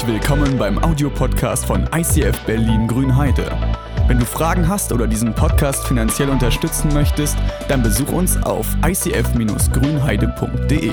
Herzlich 0.00 0.22
willkommen 0.22 0.56
beim 0.56 0.82
Audiopodcast 0.82 1.66
von 1.66 1.86
ICF 1.94 2.46
Berlin 2.46 2.88
Grünheide. 2.88 3.52
Wenn 4.08 4.18
du 4.18 4.24
Fragen 4.24 4.66
hast 4.66 4.92
oder 4.92 5.06
diesen 5.06 5.34
Podcast 5.34 5.86
finanziell 5.86 6.30
unterstützen 6.30 6.90
möchtest, 6.94 7.36
dann 7.68 7.82
besuch 7.82 8.10
uns 8.10 8.42
auf 8.42 8.66
icf-grünheide.de. 8.82 10.92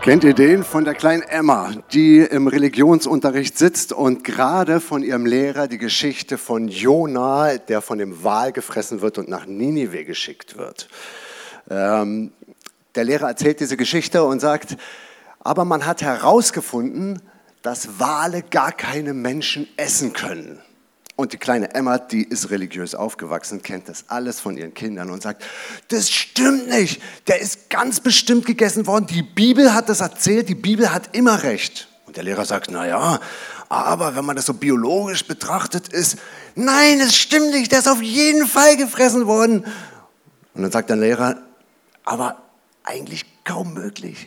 Kennt 0.00 0.22
ihr 0.22 0.34
den 0.34 0.62
von 0.62 0.84
der 0.84 0.94
kleinen 0.94 1.22
Emma, 1.22 1.72
die 1.92 2.18
im 2.18 2.46
Religionsunterricht 2.46 3.58
sitzt 3.58 3.92
und 3.92 4.22
gerade 4.22 4.78
von 4.78 5.02
ihrem 5.02 5.26
Lehrer 5.26 5.66
die 5.66 5.78
Geschichte 5.78 6.38
von 6.38 6.68
Jona, 6.68 7.58
der 7.58 7.80
von 7.80 7.98
dem 7.98 8.22
Wal 8.22 8.52
gefressen 8.52 9.00
wird 9.00 9.18
und 9.18 9.28
nach 9.28 9.46
Ninive 9.46 10.04
geschickt 10.04 10.56
wird? 10.56 10.88
Ähm, 11.68 12.30
der 12.94 13.04
Lehrer 13.04 13.28
erzählt 13.28 13.60
diese 13.60 13.76
Geschichte 13.76 14.24
und 14.24 14.40
sagt, 14.40 14.76
aber 15.40 15.64
man 15.64 15.86
hat 15.86 16.02
herausgefunden, 16.02 17.22
dass 17.62 17.98
Wale 17.98 18.42
gar 18.42 18.72
keine 18.72 19.14
Menschen 19.14 19.68
essen 19.76 20.12
können. 20.12 20.60
Und 21.16 21.34
die 21.34 21.38
kleine 21.38 21.74
Emma, 21.74 21.98
die 21.98 22.22
ist 22.22 22.50
religiös 22.50 22.94
aufgewachsen, 22.94 23.62
kennt 23.62 23.90
das 23.90 24.04
alles 24.08 24.40
von 24.40 24.56
ihren 24.56 24.72
Kindern 24.72 25.10
und 25.10 25.22
sagt, 25.22 25.44
das 25.88 26.10
stimmt 26.10 26.68
nicht, 26.68 27.02
der 27.26 27.40
ist 27.40 27.68
ganz 27.68 28.00
bestimmt 28.00 28.46
gegessen 28.46 28.86
worden, 28.86 29.06
die 29.06 29.22
Bibel 29.22 29.74
hat 29.74 29.90
das 29.90 30.00
erzählt, 30.00 30.48
die 30.48 30.54
Bibel 30.54 30.90
hat 30.90 31.14
immer 31.14 31.42
recht. 31.42 31.88
Und 32.06 32.16
der 32.16 32.24
Lehrer 32.24 32.46
sagt, 32.46 32.70
na 32.70 32.86
ja, 32.88 33.20
aber 33.68 34.16
wenn 34.16 34.24
man 34.24 34.34
das 34.34 34.46
so 34.46 34.54
biologisch 34.54 35.26
betrachtet 35.26 35.88
ist, 35.88 36.16
nein, 36.54 36.98
das 36.98 37.14
stimmt 37.14 37.50
nicht, 37.50 37.70
der 37.70 37.80
ist 37.80 37.88
auf 37.88 38.02
jeden 38.02 38.46
Fall 38.46 38.78
gefressen 38.78 39.26
worden. 39.26 39.66
Und 40.54 40.62
dann 40.62 40.72
sagt 40.72 40.88
der 40.88 40.96
Lehrer, 40.96 41.36
aber 42.04 42.42
eigentlich 42.90 43.24
kaum 43.44 43.72
möglich. 43.74 44.26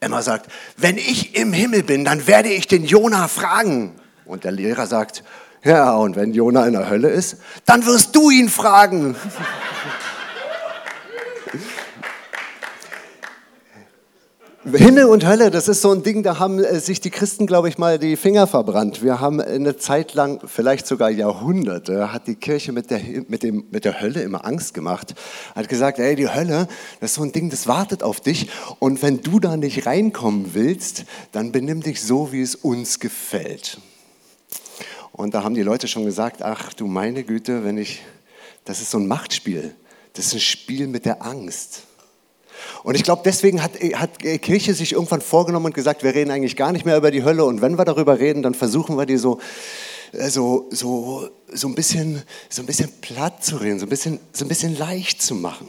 Emma 0.00 0.22
sagt, 0.22 0.50
wenn 0.76 0.98
ich 0.98 1.34
im 1.36 1.52
Himmel 1.52 1.82
bin, 1.82 2.04
dann 2.04 2.26
werde 2.26 2.48
ich 2.48 2.66
den 2.66 2.84
Jona 2.84 3.28
fragen. 3.28 3.92
Und 4.24 4.44
der 4.44 4.52
Lehrer 4.52 4.86
sagt, 4.86 5.24
ja, 5.64 5.94
und 5.94 6.16
wenn 6.16 6.34
Jona 6.34 6.66
in 6.66 6.72
der 6.72 6.90
Hölle 6.90 7.08
ist, 7.08 7.36
dann 7.66 7.86
wirst 7.86 8.14
du 8.14 8.30
ihn 8.30 8.48
fragen. 8.48 9.16
Himmel 14.64 15.06
und 15.06 15.26
Hölle, 15.26 15.50
das 15.50 15.66
ist 15.66 15.82
so 15.82 15.90
ein 15.90 16.04
Ding, 16.04 16.22
da 16.22 16.38
haben 16.38 16.62
äh, 16.62 16.78
sich 16.78 17.00
die 17.00 17.10
Christen, 17.10 17.48
glaube 17.48 17.68
ich, 17.68 17.78
mal 17.78 17.98
die 17.98 18.16
Finger 18.16 18.46
verbrannt. 18.46 19.02
Wir 19.02 19.18
haben 19.18 19.40
eine 19.40 19.76
Zeit 19.76 20.14
lang, 20.14 20.40
vielleicht 20.46 20.86
sogar 20.86 21.10
Jahrhunderte, 21.10 22.12
hat 22.12 22.28
die 22.28 22.36
Kirche 22.36 22.70
mit 22.70 22.88
der, 22.88 23.00
mit, 23.26 23.42
dem, 23.42 23.64
mit 23.72 23.84
der 23.84 24.00
Hölle 24.00 24.22
immer 24.22 24.46
Angst 24.46 24.72
gemacht. 24.72 25.16
Hat 25.56 25.68
gesagt, 25.68 25.98
ey, 25.98 26.14
die 26.14 26.28
Hölle, 26.28 26.68
das 27.00 27.10
ist 27.10 27.16
so 27.16 27.24
ein 27.24 27.32
Ding, 27.32 27.50
das 27.50 27.66
wartet 27.66 28.04
auf 28.04 28.20
dich. 28.20 28.50
Und 28.78 29.02
wenn 29.02 29.20
du 29.20 29.40
da 29.40 29.56
nicht 29.56 29.84
reinkommen 29.84 30.54
willst, 30.54 31.06
dann 31.32 31.50
benimm 31.50 31.80
dich 31.80 32.00
so, 32.00 32.30
wie 32.30 32.42
es 32.42 32.54
uns 32.54 33.00
gefällt. 33.00 33.80
Und 35.10 35.34
da 35.34 35.42
haben 35.42 35.56
die 35.56 35.62
Leute 35.62 35.88
schon 35.88 36.04
gesagt, 36.04 36.40
ach 36.40 36.72
du 36.72 36.86
meine 36.86 37.24
Güte, 37.24 37.64
wenn 37.64 37.78
ich, 37.78 38.02
das 38.64 38.80
ist 38.80 38.92
so 38.92 38.98
ein 38.98 39.08
Machtspiel. 39.08 39.74
Das 40.12 40.26
ist 40.26 40.34
ein 40.34 40.40
Spiel 40.40 40.86
mit 40.86 41.04
der 41.04 41.20
Angst. 41.26 41.82
Und 42.82 42.96
ich 42.96 43.04
glaube, 43.04 43.22
deswegen 43.24 43.62
hat, 43.62 43.72
hat 43.94 44.18
Kirche 44.18 44.74
sich 44.74 44.92
irgendwann 44.92 45.20
vorgenommen 45.20 45.66
und 45.66 45.74
gesagt, 45.74 46.02
wir 46.02 46.14
reden 46.14 46.30
eigentlich 46.30 46.56
gar 46.56 46.72
nicht 46.72 46.84
mehr 46.84 46.96
über 46.96 47.10
die 47.10 47.22
Hölle 47.22 47.44
und 47.44 47.62
wenn 47.62 47.78
wir 47.78 47.84
darüber 47.84 48.18
reden, 48.18 48.42
dann 48.42 48.54
versuchen 48.54 48.96
wir 48.96 49.06
die 49.06 49.18
so, 49.18 49.38
äh, 50.12 50.28
so, 50.28 50.68
so, 50.70 51.28
so, 51.52 51.68
ein, 51.68 51.74
bisschen, 51.74 52.22
so 52.48 52.62
ein 52.62 52.66
bisschen 52.66 52.90
platt 53.00 53.44
zu 53.44 53.56
reden, 53.56 53.78
so 53.78 53.86
ein 53.86 53.88
bisschen, 53.88 54.18
so 54.32 54.44
ein 54.44 54.48
bisschen 54.48 54.76
leicht 54.76 55.22
zu 55.22 55.34
machen. 55.34 55.68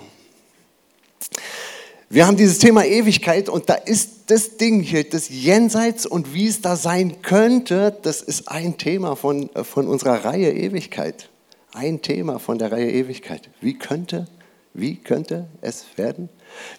Wir 2.09 2.27
haben 2.27 2.37
dieses 2.37 2.59
Thema 2.59 2.85
Ewigkeit 2.85 3.49
und 3.49 3.69
da 3.69 3.73
ist 3.73 4.09
das 4.27 4.57
Ding 4.57 4.81
hier, 4.81 5.03
das 5.03 5.29
Jenseits 5.29 6.05
und 6.05 6.33
wie 6.33 6.47
es 6.47 6.61
da 6.61 6.75
sein 6.75 7.21
könnte, 7.21 7.97
das 8.03 8.21
ist 8.21 8.49
ein 8.49 8.77
Thema 8.77 9.15
von, 9.15 9.49
von 9.63 9.87
unserer 9.87 10.23
Reihe 10.23 10.51
Ewigkeit. 10.53 11.29
Ein 11.73 12.03
Thema 12.03 12.37
von 12.37 12.59
der 12.59 12.71
Reihe 12.71 12.91
Ewigkeit. 12.91 13.49
Wie 13.61 13.79
könnte, 13.79 14.27
wie 14.75 14.97
könnte 14.97 15.47
es 15.61 15.85
werden? 15.95 16.29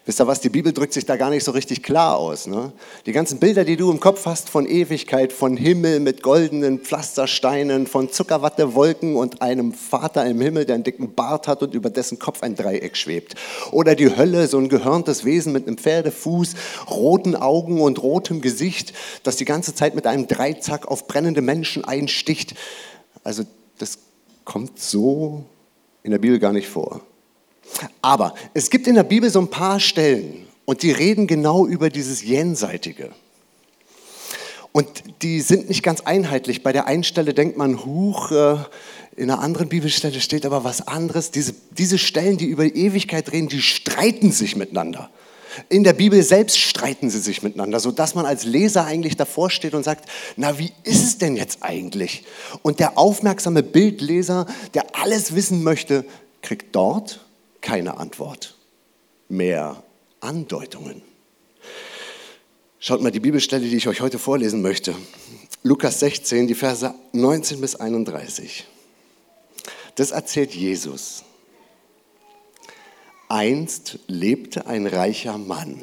Wisst 0.07 0.21
ihr 0.21 0.27
was, 0.27 0.41
die 0.41 0.51
Bibel 0.51 0.73
drückt 0.73 0.93
sich 0.93 1.07
da 1.07 1.17
gar 1.17 1.31
nicht 1.31 1.45
so 1.45 1.53
richtig 1.53 1.83
klar 1.83 2.17
aus. 2.17 2.47
Ne? 2.47 2.73
Die 3.07 3.12
ganzen 3.12 3.39
Bilder, 3.39 3.65
die 3.65 3.77
du 3.77 3.91
im 3.91 4.01
Kopf 4.01 4.27
hast 4.27 4.51
von 4.51 4.67
Ewigkeit, 4.67 5.33
von 5.33 5.57
Himmel 5.57 6.01
mit 6.01 6.23
goldenen 6.23 6.81
Pflastersteinen, 6.81 7.87
von 7.87 8.11
Zuckerwattewolken 8.11 9.17
und 9.17 9.41
einem 9.41 9.73
Vater 9.73 10.27
im 10.27 10.41
Himmel, 10.41 10.65
der 10.67 10.75
einen 10.75 10.85
dicken 10.85 11.15
Bart 11.15 11.49
hat 11.49 11.62
und 11.62 11.75
über 11.75 11.91
dessen 11.91 12.19
Kopf 12.19 12.43
ein 12.43 12.55
Dreieck 12.55 12.97
schwebt. 12.97 13.35
Oder 13.73 13.95
die 13.95 14.15
Hölle, 14.17 14.47
so 14.47 14.59
ein 14.59 14.69
gehörntes 14.69 15.25
Wesen 15.25 15.53
mit 15.53 15.67
einem 15.67 15.79
Pferdefuß, 15.79 16.55
roten 16.91 17.35
Augen 17.35 17.81
und 17.81 18.03
rotem 18.03 18.41
Gesicht, 18.41 18.93
das 19.23 19.37
die 19.37 19.45
ganze 19.45 19.75
Zeit 19.75 19.95
mit 19.95 20.06
einem 20.06 20.27
Dreizack 20.27 20.87
auf 20.87 21.06
brennende 21.06 21.41
Menschen 21.41 21.85
einsticht. 21.85 22.55
Also 23.23 23.45
das 23.79 23.99
kommt 24.45 24.79
so 24.79 25.45
in 26.03 26.11
der 26.11 26.19
Bibel 26.19 26.39
gar 26.39 26.53
nicht 26.53 26.69
vor. 26.69 27.01
Aber 28.03 28.35
es 28.55 28.71
gibt 28.71 28.87
in 28.87 28.95
der 28.95 29.03
Bibel 29.03 29.31
so 29.31 29.41
ein 29.41 29.51
paar 29.51 29.81
Stellen 29.81 30.47
und 30.65 30.83
die 30.83 30.91
reden 30.91 31.27
genau 31.27 31.67
über 31.67 31.91
dieses 31.91 32.23
Jenseitige. 32.23 33.11
Und 34.73 34.89
die 35.23 35.41
sind 35.41 35.69
nicht 35.69 35.85
ganz 35.85 36.01
einheitlich. 36.01 36.65
Bei 36.65 36.73
der 36.73 36.87
einen 36.87 37.05
Stelle 37.05 37.33
denkt 37.33 37.57
man, 37.57 37.85
huch, 37.85 38.33
äh, 38.33 38.57
in 39.17 39.31
einer 39.31 39.41
anderen 39.41 39.69
Bibelstelle 39.69 40.21
steht 40.21 40.45
aber 40.45 40.65
was 40.65 40.89
anderes. 40.89 41.31
Diese, 41.31 41.55
diese 41.71 41.99
Stellen, 41.99 42.39
die 42.39 42.47
über 42.47 42.65
Ewigkeit 42.65 43.31
reden, 43.31 43.49
die 43.49 43.63
streiten 43.63 44.33
sich 44.33 44.57
miteinander. 44.57 45.11
In 45.69 45.85
der 45.85 45.93
Bibel 45.93 46.21
selbst 46.25 46.59
streiten 46.59 47.11
sie 47.11 47.21
sich 47.21 47.45
miteinander, 47.45 47.79
sodass 47.79 48.17
man 48.17 48.27
als 48.27 48.45
Leser 48.45 48.85
eigentlich 48.85 49.17
davor 49.17 49.51
steht 49.51 49.75
und 49.75 49.85
sagt, 49.85 50.09
na, 50.37 50.59
wie 50.59 50.73
ist 50.83 51.05
es 51.05 51.19
denn 51.19 51.37
jetzt 51.37 51.59
eigentlich? 51.63 52.25
Und 52.63 52.81
der 52.81 52.99
aufmerksame 52.99 53.63
Bildleser, 53.63 54.47
der 54.75 54.87
alles 55.01 55.37
wissen 55.37 55.63
möchte, 55.63 56.05
kriegt 56.43 56.75
dort 56.75 57.24
keine 57.65 57.97
Antwort, 57.97 58.57
mehr 59.29 59.83
Andeutungen. 60.21 61.01
Schaut 62.79 63.01
mal 63.01 63.11
die 63.11 63.21
Bibelstelle, 63.21 63.67
die 63.67 63.77
ich 63.77 63.89
euch 63.89 64.03
heute 64.03 64.19
vorlesen 64.19 64.61
möchte. 64.61 64.95
Lukas 65.63 65.99
16, 66.01 66.47
die 66.47 66.55
Verse 66.55 66.95
19 67.13 67.63
bis 67.63 67.75
31. 67.77 68.67
Das 69.95 70.11
erzählt 70.11 70.55
Jesus. 70.55 71.25
Einst 73.31 73.99
lebte 74.09 74.67
ein 74.67 74.87
reicher 74.87 75.39
Mann. 75.39 75.83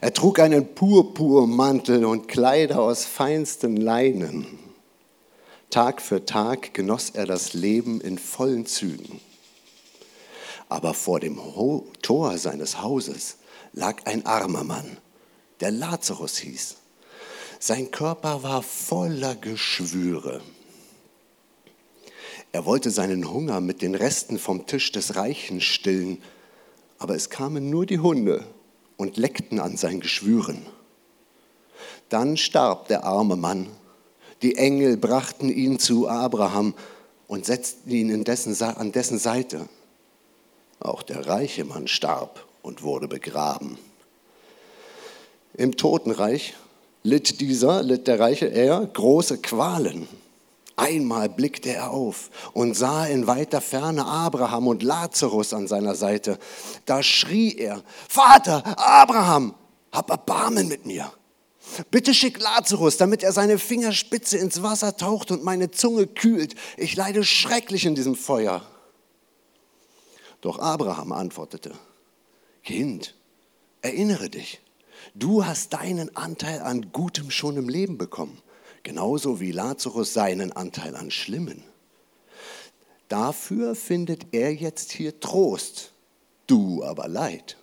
Er 0.00 0.14
trug 0.14 0.38
einen 0.38 0.76
Purpurmantel 0.76 2.04
und 2.04 2.28
Kleider 2.28 2.80
aus 2.80 3.04
feinsten 3.04 3.76
Leinen. 3.76 4.46
Tag 5.70 6.00
für 6.00 6.24
Tag 6.24 6.72
genoss 6.72 7.10
er 7.10 7.26
das 7.26 7.52
Leben 7.52 8.00
in 8.00 8.16
vollen 8.16 8.64
Zügen. 8.64 9.20
Aber 10.74 10.92
vor 10.92 11.20
dem 11.20 11.38
Tor 12.02 12.36
seines 12.36 12.82
Hauses 12.82 13.36
lag 13.74 14.06
ein 14.06 14.26
armer 14.26 14.64
Mann, 14.64 14.98
der 15.60 15.70
Lazarus 15.70 16.38
hieß. 16.38 16.78
Sein 17.60 17.92
Körper 17.92 18.42
war 18.42 18.60
voller 18.60 19.36
Geschwüre. 19.36 20.42
Er 22.50 22.64
wollte 22.64 22.90
seinen 22.90 23.30
Hunger 23.30 23.60
mit 23.60 23.82
den 23.82 23.94
Resten 23.94 24.36
vom 24.36 24.66
Tisch 24.66 24.90
des 24.90 25.14
Reichen 25.14 25.60
stillen, 25.60 26.20
aber 26.98 27.14
es 27.14 27.30
kamen 27.30 27.70
nur 27.70 27.86
die 27.86 28.00
Hunde 28.00 28.44
und 28.96 29.16
leckten 29.16 29.60
an 29.60 29.76
seinen 29.76 30.00
Geschwüren. 30.00 30.66
Dann 32.08 32.36
starb 32.36 32.88
der 32.88 33.04
arme 33.04 33.36
Mann. 33.36 33.68
Die 34.42 34.56
Engel 34.56 34.96
brachten 34.96 35.50
ihn 35.50 35.78
zu 35.78 36.08
Abraham 36.08 36.74
und 37.28 37.46
setzten 37.46 37.92
ihn 37.92 38.24
dessen, 38.24 38.60
an 38.60 38.90
dessen 38.90 39.18
Seite. 39.20 39.68
Auch 40.84 41.02
der 41.02 41.26
reiche 41.26 41.64
Mann 41.64 41.88
starb 41.88 42.44
und 42.62 42.82
wurde 42.82 43.08
begraben. 43.08 43.78
Im 45.54 45.78
Totenreich 45.78 46.54
litt 47.02 47.40
dieser, 47.40 47.82
litt 47.82 48.06
der 48.06 48.20
reiche 48.20 48.46
er, 48.46 48.84
große 48.92 49.38
Qualen. 49.38 50.06
Einmal 50.76 51.30
blickte 51.30 51.70
er 51.70 51.90
auf 51.90 52.30
und 52.52 52.74
sah 52.74 53.06
in 53.06 53.26
weiter 53.26 53.62
Ferne 53.62 54.04
Abraham 54.04 54.66
und 54.66 54.82
Lazarus 54.82 55.54
an 55.54 55.68
seiner 55.68 55.94
Seite. 55.94 56.38
Da 56.84 57.02
schrie 57.02 57.56
er, 57.56 57.82
Vater, 58.06 58.62
Abraham, 58.76 59.54
hab 59.90 60.10
Erbarmen 60.10 60.68
mit 60.68 60.84
mir. 60.84 61.10
Bitte 61.90 62.12
schick 62.12 62.38
Lazarus, 62.38 62.98
damit 62.98 63.22
er 63.22 63.32
seine 63.32 63.58
Fingerspitze 63.58 64.36
ins 64.36 64.62
Wasser 64.62 64.98
taucht 64.98 65.30
und 65.30 65.44
meine 65.44 65.70
Zunge 65.70 66.06
kühlt. 66.06 66.54
Ich 66.76 66.94
leide 66.94 67.24
schrecklich 67.24 67.86
in 67.86 67.94
diesem 67.94 68.16
Feuer. 68.16 68.60
Doch 70.44 70.58
Abraham 70.58 71.12
antwortete, 71.12 71.72
Kind, 72.64 73.14
erinnere 73.80 74.28
dich, 74.28 74.60
du 75.14 75.46
hast 75.46 75.72
deinen 75.72 76.14
Anteil 76.16 76.60
an 76.60 76.92
Gutem 76.92 77.30
schon 77.30 77.56
im 77.56 77.70
Leben 77.70 77.96
bekommen, 77.96 78.42
genauso 78.82 79.40
wie 79.40 79.52
Lazarus 79.52 80.12
seinen 80.12 80.52
Anteil 80.52 80.96
an 80.96 81.10
Schlimmen. 81.10 81.64
Dafür 83.08 83.74
findet 83.74 84.34
er 84.34 84.52
jetzt 84.54 84.92
hier 84.92 85.18
Trost, 85.18 85.92
du 86.46 86.84
aber 86.84 87.08
Leid. 87.08 87.56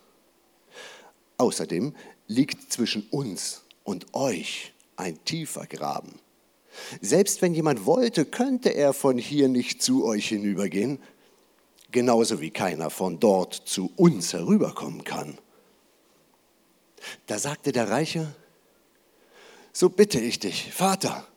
Außerdem 1.37 1.95
liegt 2.25 2.73
zwischen 2.73 3.07
uns 3.11 3.61
und 3.83 4.11
euch 4.15 4.73
ein 4.95 5.23
tiefer 5.23 5.67
Graben. 5.67 6.19
Selbst 6.99 7.43
wenn 7.43 7.53
jemand 7.53 7.85
wollte, 7.85 8.25
könnte 8.25 8.69
er 8.69 8.93
von 8.93 9.19
hier 9.19 9.49
nicht 9.49 9.83
zu 9.83 10.03
euch 10.03 10.29
hinübergehen, 10.29 10.97
genauso 11.91 12.41
wie 12.41 12.51
keiner 12.51 12.89
von 12.89 13.19
dort 13.19 13.53
zu 13.53 13.91
uns 13.95 14.33
herüberkommen 14.33 15.03
kann. 15.03 15.37
Da 17.27 17.39
sagte 17.39 17.71
der 17.71 17.89
Reiche, 17.89 18.33
so 19.73 19.89
bitte 19.89 20.19
ich 20.19 20.39
dich, 20.39 20.71
Vater, 20.73 21.27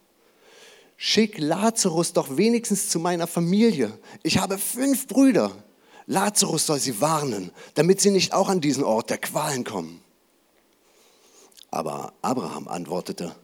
schick 0.97 1.39
Lazarus 1.39 2.13
doch 2.13 2.37
wenigstens 2.37 2.89
zu 2.89 2.99
meiner 2.99 3.27
Familie. 3.27 3.99
Ich 4.23 4.39
habe 4.39 4.59
fünf 4.59 5.07
Brüder. 5.07 5.53
Lazarus 6.07 6.67
soll 6.67 6.79
sie 6.79 7.01
warnen, 7.01 7.51
damit 7.75 8.01
sie 8.01 8.11
nicht 8.11 8.33
auch 8.33 8.49
an 8.49 8.61
diesen 8.61 8.85
Ort 8.85 9.11
der 9.11 9.19
Qualen 9.19 9.65
kommen. 9.65 10.03
Aber 11.71 12.13
Abraham 12.23 12.69
antwortete, 12.69 13.35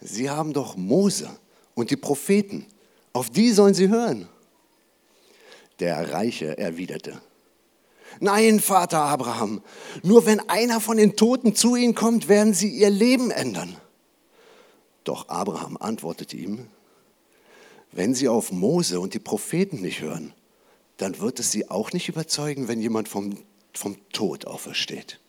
Sie 0.00 0.28
haben 0.28 0.52
doch 0.52 0.76
Mose 0.76 1.30
und 1.74 1.90
die 1.90 1.96
Propheten, 1.96 2.66
auf 3.12 3.30
die 3.30 3.50
sollen 3.52 3.72
Sie 3.74 3.88
hören. 3.88 4.28
Der 5.78 6.12
Reiche 6.12 6.56
erwiderte, 6.56 7.20
Nein, 8.20 8.60
Vater 8.60 9.00
Abraham, 9.00 9.62
nur 10.02 10.24
wenn 10.26 10.40
einer 10.48 10.80
von 10.80 10.96
den 10.96 11.16
Toten 11.16 11.54
zu 11.54 11.76
ihnen 11.76 11.94
kommt, 11.94 12.28
werden 12.28 12.54
sie 12.54 12.70
ihr 12.70 12.90
Leben 12.90 13.30
ändern. 13.30 13.76
Doch 15.04 15.28
Abraham 15.28 15.76
antwortete 15.76 16.36
ihm, 16.36 16.66
wenn 17.92 18.14
sie 18.14 18.28
auf 18.28 18.52
Mose 18.52 19.00
und 19.00 19.14
die 19.14 19.18
Propheten 19.18 19.80
nicht 19.80 20.00
hören, 20.00 20.32
dann 20.96 21.20
wird 21.20 21.40
es 21.40 21.52
sie 21.52 21.70
auch 21.70 21.92
nicht 21.92 22.08
überzeugen, 22.08 22.68
wenn 22.68 22.80
jemand 22.80 23.08
vom, 23.08 23.38
vom 23.72 23.96
Tod 24.10 24.46
aufersteht. 24.46 25.20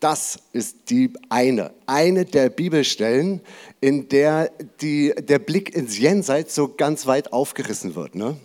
Das 0.00 0.38
ist 0.52 0.90
die 0.90 1.10
eine, 1.30 1.72
eine 1.86 2.26
der 2.26 2.50
Bibelstellen, 2.50 3.40
in 3.80 4.08
der 4.08 4.50
die, 4.80 5.14
der 5.18 5.38
Blick 5.38 5.74
ins 5.74 5.98
Jenseits 5.98 6.54
so 6.54 6.68
ganz 6.68 7.06
weit 7.06 7.32
aufgerissen 7.32 7.94
wird. 7.94 8.14
Ne? 8.14 8.36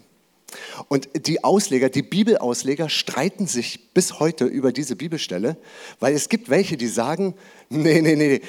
Und 0.88 1.09
die 1.27 1.44
Ausleger, 1.44 1.89
die 1.89 2.03
Bibelausleger 2.03 2.89
streiten 2.89 3.48
sich 3.48 3.94
bis 3.94 4.19
heute 4.19 4.45
über 4.45 4.71
diese 4.71 4.95
Bibelstelle, 4.95 5.57
weil 6.00 6.13
es 6.13 6.30
gibt 6.30 6.50
welche, 6.50 6.77
die 6.77 6.88
sagen, 6.88 7.36
nee, 7.69 8.01
nee, 8.01 8.15
nee, 8.15 8.42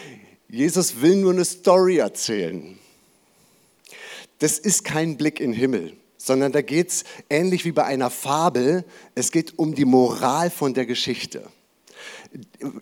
Jesus 0.49 1.01
will 1.01 1.17
nur 1.17 1.33
eine 1.33 1.45
Story 1.45 1.99
erzählen. 1.99 2.79
Das 4.39 4.59
ist 4.59 4.85
kein 4.85 5.17
Blick 5.17 5.41
in 5.41 5.53
den 5.53 5.59
Himmel, 5.59 5.97
sondern 6.19 6.53
da 6.53 6.63
geht 6.63 6.89
es 6.89 7.05
ähnlich 7.31 7.65
wie 7.65 7.73
bei 7.73 7.85
einer 7.85 8.11
Fabel, 8.11 8.85
es 9.15 9.31
geht 9.31 9.59
um 9.59 9.75
die 9.75 9.85
Moral 9.85 10.51
von 10.51 10.75
der 10.75 10.87
Geschichte. 10.87 11.49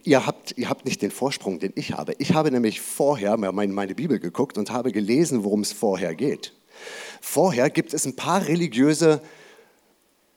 Ihr 0.05 0.27
habt, 0.27 0.57
ihr 0.57 0.69
habt 0.69 0.85
nicht 0.85 1.03
den 1.03 1.11
Vorsprung, 1.11 1.59
den 1.59 1.73
ich 1.75 1.93
habe. 1.93 2.15
Ich 2.19 2.35
habe 2.35 2.51
nämlich 2.51 2.81
vorher 2.81 3.37
meine 3.37 3.95
Bibel 3.95 4.19
geguckt 4.19 4.59
und 4.59 4.71
habe 4.71 4.93
gelesen, 4.93 5.45
worum 5.45 5.61
es 5.61 5.73
vorher 5.73 6.15
geht. 6.15 6.53
Vorher 7.21 7.71
gibt 7.71 7.93
es 7.95 8.07
ein 8.07 8.17
paar 8.17 8.47
religiöse 8.47 9.21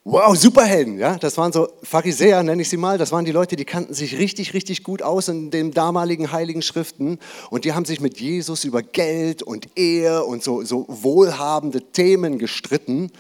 Wow, 0.06 0.36
Superhelden, 0.36 1.00
ja, 1.00 1.18
das 1.18 1.38
waren 1.38 1.54
so 1.54 1.70
Pharisäer, 1.82 2.44
nenne 2.44 2.62
ich 2.62 2.68
sie 2.68 2.76
mal, 2.76 2.98
das 2.98 3.14
waren 3.14 3.24
die 3.24 3.32
Leute, 3.32 3.56
die 3.56 3.64
kannten 3.64 3.94
sich 3.94 4.18
richtig, 4.18 4.54
richtig 4.54 4.84
gut 4.84 5.02
aus 5.02 5.30
in 5.30 5.50
den 5.50 5.72
damaligen 5.72 6.34
heiligen 6.34 6.62
Schriften 6.62 7.20
und 7.50 7.64
die 7.64 7.72
haben 7.72 7.86
sich 7.86 8.02
mit 8.02 8.20
Jesus 8.20 8.66
über 8.66 8.82
Geld 8.82 9.44
und 9.44 9.70
Ehe 9.78 10.26
und 10.26 10.44
so, 10.44 10.62
so 10.66 10.86
wohlhabende 10.90 11.80
Themen 11.80 12.38
gestritten. 12.38 13.12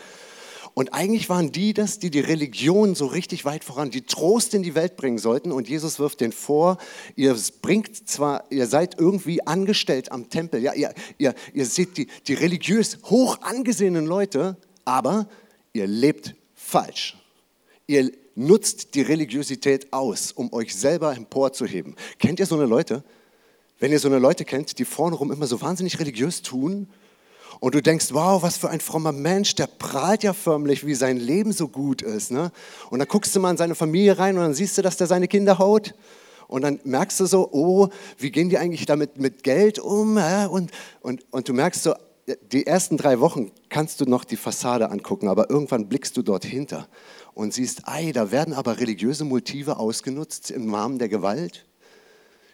Und 0.73 0.93
eigentlich 0.93 1.29
waren 1.29 1.51
die 1.51 1.73
das, 1.73 1.99
die 1.99 2.09
die 2.09 2.19
Religion 2.19 2.95
so 2.95 3.05
richtig 3.05 3.45
weit 3.45 3.63
voran, 3.63 3.91
die 3.91 4.01
Trost 4.01 4.55
in 4.55 4.63
die 4.63 4.73
Welt 4.73 4.95
bringen 4.95 5.19
sollten. 5.19 5.51
Und 5.51 5.69
Jesus 5.69 5.99
wirft 5.99 6.19
den 6.21 6.31
vor, 6.31 6.77
ihr 7.15 7.37
bringt 7.61 8.09
zwar, 8.09 8.45
ihr 8.49 8.65
seid 8.65 8.99
irgendwie 8.99 9.45
angestellt 9.45 10.11
am 10.11 10.29
Tempel, 10.29 10.61
ja, 10.61 10.73
ihr, 10.73 10.93
ihr, 11.19 11.35
ihr 11.53 11.65
seht 11.65 11.97
die, 11.97 12.07
die 12.27 12.33
religiös 12.33 12.97
hoch 13.05 13.37
angesehenen 13.41 14.07
Leute, 14.07 14.57
aber 14.83 15.27
ihr 15.73 15.85
lebt 15.85 16.33
falsch. 16.55 17.17
Ihr 17.85 18.11
nutzt 18.35 18.95
die 18.95 19.01
Religiosität 19.01 19.93
aus, 19.93 20.31
um 20.31 20.51
euch 20.53 20.75
selber 20.75 21.15
emporzuheben. 21.15 21.95
Kennt 22.17 22.39
ihr 22.39 22.47
so 22.47 22.55
eine 22.55 22.65
Leute? 22.65 23.03
Wenn 23.79 23.91
ihr 23.91 23.99
so 23.99 24.07
eine 24.07 24.17
Leute 24.17 24.43
kennt, 24.43 24.79
die 24.79 24.85
vorne 24.85 25.17
rum 25.17 25.31
immer 25.31 25.45
so 25.45 25.61
wahnsinnig 25.61 25.99
religiös 25.99 26.41
tun 26.41 26.87
und 27.59 27.75
du 27.75 27.81
denkst, 27.81 28.07
wow, 28.11 28.41
was 28.41 28.57
für 28.57 28.69
ein 28.69 28.79
frommer 28.79 29.11
Mensch, 29.11 29.55
der 29.55 29.67
prahlt 29.67 30.23
ja 30.23 30.33
förmlich, 30.33 30.85
wie 30.85 30.95
sein 30.95 31.17
Leben 31.17 31.51
so 31.51 31.67
gut 31.67 32.01
ist. 32.01 32.31
Ne? 32.31 32.51
Und 32.89 32.99
dann 32.99 33.07
guckst 33.07 33.35
du 33.35 33.39
mal 33.39 33.51
in 33.51 33.57
seine 33.57 33.75
Familie 33.75 34.17
rein 34.17 34.37
und 34.37 34.43
dann 34.43 34.53
siehst 34.53 34.77
du, 34.77 34.81
dass 34.81 34.97
der 34.97 35.07
seine 35.07 35.27
Kinder 35.27 35.59
haut. 35.59 35.93
Und 36.47 36.61
dann 36.61 36.79
merkst 36.83 37.19
du 37.19 37.25
so, 37.25 37.49
oh, 37.51 37.89
wie 38.17 38.31
gehen 38.31 38.49
die 38.49 38.57
eigentlich 38.57 38.85
damit 38.85 39.17
mit 39.17 39.43
Geld 39.43 39.79
um? 39.79 40.17
Und, 40.49 40.71
und, 41.01 41.25
und 41.31 41.49
du 41.49 41.53
merkst 41.53 41.83
so, 41.83 41.93
die 42.51 42.65
ersten 42.65 42.97
drei 42.97 43.19
Wochen 43.19 43.51
kannst 43.69 43.99
du 43.99 44.05
noch 44.05 44.23
die 44.23 44.37
Fassade 44.37 44.89
angucken, 44.89 45.27
aber 45.27 45.49
irgendwann 45.49 45.89
blickst 45.89 46.15
du 46.15 46.21
dort 46.21 46.45
hinter 46.45 46.87
und 47.33 47.53
siehst, 47.53 47.87
ei, 47.87 48.11
da 48.11 48.31
werden 48.31 48.53
aber 48.53 48.79
religiöse 48.79 49.25
Motive 49.25 49.77
ausgenutzt 49.77 50.51
im 50.51 50.73
Rahmen 50.73 50.99
der 50.99 51.09
Gewalt. 51.09 51.65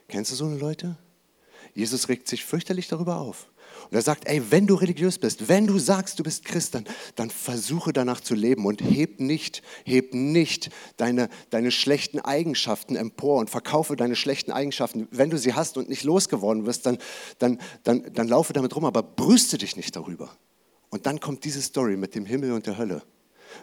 Kennst 0.07 0.31
du 0.31 0.35
so 0.35 0.45
eine 0.45 0.57
Leute? 0.57 0.97
Jesus 1.75 2.09
regt 2.09 2.27
sich 2.27 2.45
fürchterlich 2.45 2.87
darüber 2.87 3.17
auf. 3.17 3.47
Und 3.89 3.95
er 3.95 4.03
sagt, 4.03 4.27
ey, 4.27 4.51
wenn 4.51 4.67
du 4.67 4.75
religiös 4.75 5.17
bist, 5.17 5.49
wenn 5.49 5.65
du 5.65 5.79
sagst, 5.79 6.19
du 6.19 6.23
bist 6.23 6.45
Christ, 6.45 6.75
dann, 6.75 6.85
dann 7.15 7.31
versuche 7.31 7.91
danach 7.91 8.21
zu 8.21 8.35
leben 8.35 8.67
und 8.67 8.81
heb 8.81 9.19
nicht, 9.19 9.63
heb 9.83 10.13
nicht 10.13 10.69
deine, 10.97 11.27
deine 11.49 11.71
schlechten 11.71 12.19
Eigenschaften 12.19 12.95
empor 12.95 13.39
und 13.39 13.49
verkaufe 13.49 13.95
deine 13.95 14.15
schlechten 14.15 14.51
Eigenschaften. 14.51 15.07
Wenn 15.09 15.31
du 15.31 15.39
sie 15.39 15.55
hast 15.55 15.75
und 15.75 15.89
nicht 15.89 16.03
losgeworden 16.03 16.67
wirst, 16.67 16.85
dann, 16.85 16.99
dann, 17.39 17.59
dann, 17.83 18.13
dann 18.13 18.27
laufe 18.27 18.53
damit 18.53 18.75
rum, 18.75 18.85
aber 18.85 19.01
brüste 19.01 19.57
dich 19.57 19.75
nicht 19.75 19.95
darüber. 19.95 20.37
Und 20.91 21.07
dann 21.07 21.19
kommt 21.19 21.43
diese 21.43 21.61
Story 21.61 21.97
mit 21.97 22.13
dem 22.13 22.27
Himmel 22.27 22.51
und 22.51 22.67
der 22.67 22.77
Hölle, 22.77 23.01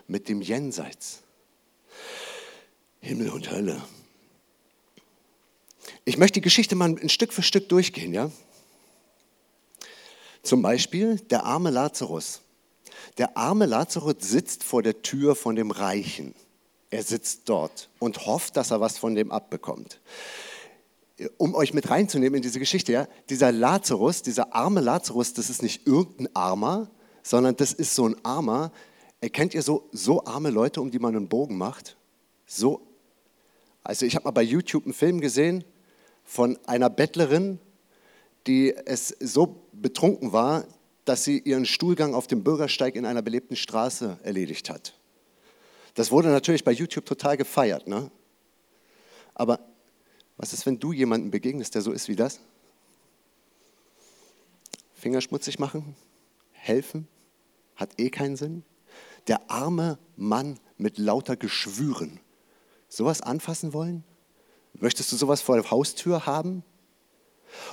mit 0.08 0.28
dem 0.28 0.40
Jenseits. 0.40 1.22
Himmel 2.98 3.30
und 3.30 3.52
Hölle. 3.52 3.80
Ich 6.04 6.18
möchte 6.18 6.40
die 6.40 6.44
Geschichte 6.44 6.74
mal 6.74 6.88
ein 6.88 7.08
Stück 7.08 7.32
für 7.32 7.42
Stück 7.42 7.68
durchgehen, 7.68 8.12
ja? 8.12 8.32
Zum 10.46 10.62
Beispiel 10.62 11.16
der 11.16 11.44
arme 11.44 11.70
Lazarus. 11.70 12.42
Der 13.18 13.36
arme 13.36 13.66
Lazarus 13.66 14.14
sitzt 14.20 14.62
vor 14.62 14.80
der 14.80 15.02
Tür 15.02 15.34
von 15.34 15.56
dem 15.56 15.72
Reichen. 15.72 16.36
Er 16.88 17.02
sitzt 17.02 17.48
dort 17.48 17.88
und 17.98 18.26
hofft, 18.26 18.56
dass 18.56 18.70
er 18.70 18.80
was 18.80 18.96
von 18.96 19.16
dem 19.16 19.32
abbekommt. 19.32 20.00
Um 21.36 21.56
euch 21.56 21.74
mit 21.74 21.90
reinzunehmen 21.90 22.36
in 22.36 22.42
diese 22.42 22.60
Geschichte, 22.60 22.92
ja, 22.92 23.08
dieser 23.28 23.50
Lazarus, 23.50 24.22
dieser 24.22 24.54
arme 24.54 24.80
Lazarus, 24.80 25.32
das 25.32 25.50
ist 25.50 25.64
nicht 25.64 25.84
irgendein 25.84 26.28
Armer, 26.36 26.90
sondern 27.24 27.56
das 27.56 27.72
ist 27.72 27.96
so 27.96 28.06
ein 28.06 28.14
Armer. 28.24 28.70
Erkennt 29.20 29.52
ihr 29.52 29.62
so, 29.62 29.88
so 29.90 30.24
arme 30.26 30.50
Leute, 30.50 30.80
um 30.80 30.92
die 30.92 31.00
man 31.00 31.16
einen 31.16 31.28
Bogen 31.28 31.58
macht? 31.58 31.96
So, 32.46 32.86
also 33.82 34.06
ich 34.06 34.14
habe 34.14 34.26
mal 34.26 34.30
bei 34.30 34.42
YouTube 34.42 34.84
einen 34.84 34.94
Film 34.94 35.20
gesehen 35.20 35.64
von 36.22 36.56
einer 36.66 36.88
Bettlerin, 36.88 37.58
die 38.46 38.74
es 38.74 39.08
so 39.20 39.68
betrunken 39.72 40.32
war, 40.32 40.66
dass 41.04 41.24
sie 41.24 41.38
ihren 41.38 41.66
Stuhlgang 41.66 42.14
auf 42.14 42.26
dem 42.26 42.42
Bürgersteig 42.42 42.96
in 42.96 43.06
einer 43.06 43.22
belebten 43.22 43.56
Straße 43.56 44.18
erledigt 44.22 44.70
hat. 44.70 44.98
Das 45.94 46.10
wurde 46.10 46.28
natürlich 46.28 46.64
bei 46.64 46.72
YouTube 46.72 47.06
total 47.06 47.36
gefeiert. 47.36 47.86
Ne? 47.86 48.10
Aber 49.34 49.60
was 50.36 50.52
ist, 50.52 50.66
wenn 50.66 50.78
du 50.78 50.92
jemanden 50.92 51.30
begegnest, 51.30 51.74
der 51.74 51.82
so 51.82 51.92
ist 51.92 52.08
wie 52.08 52.16
das? 52.16 52.40
Finger 54.94 55.20
schmutzig 55.20 55.58
machen? 55.58 55.94
Helfen? 56.52 57.06
Hat 57.76 57.98
eh 57.98 58.10
keinen 58.10 58.36
Sinn? 58.36 58.64
Der 59.28 59.50
arme 59.50 59.98
Mann 60.16 60.58
mit 60.76 60.98
lauter 60.98 61.36
Geschwüren. 61.36 62.20
Sowas 62.88 63.20
anfassen 63.20 63.72
wollen? 63.72 64.04
Möchtest 64.74 65.12
du 65.12 65.16
sowas 65.16 65.40
vor 65.40 65.56
der 65.56 65.70
Haustür 65.70 66.26
haben? 66.26 66.62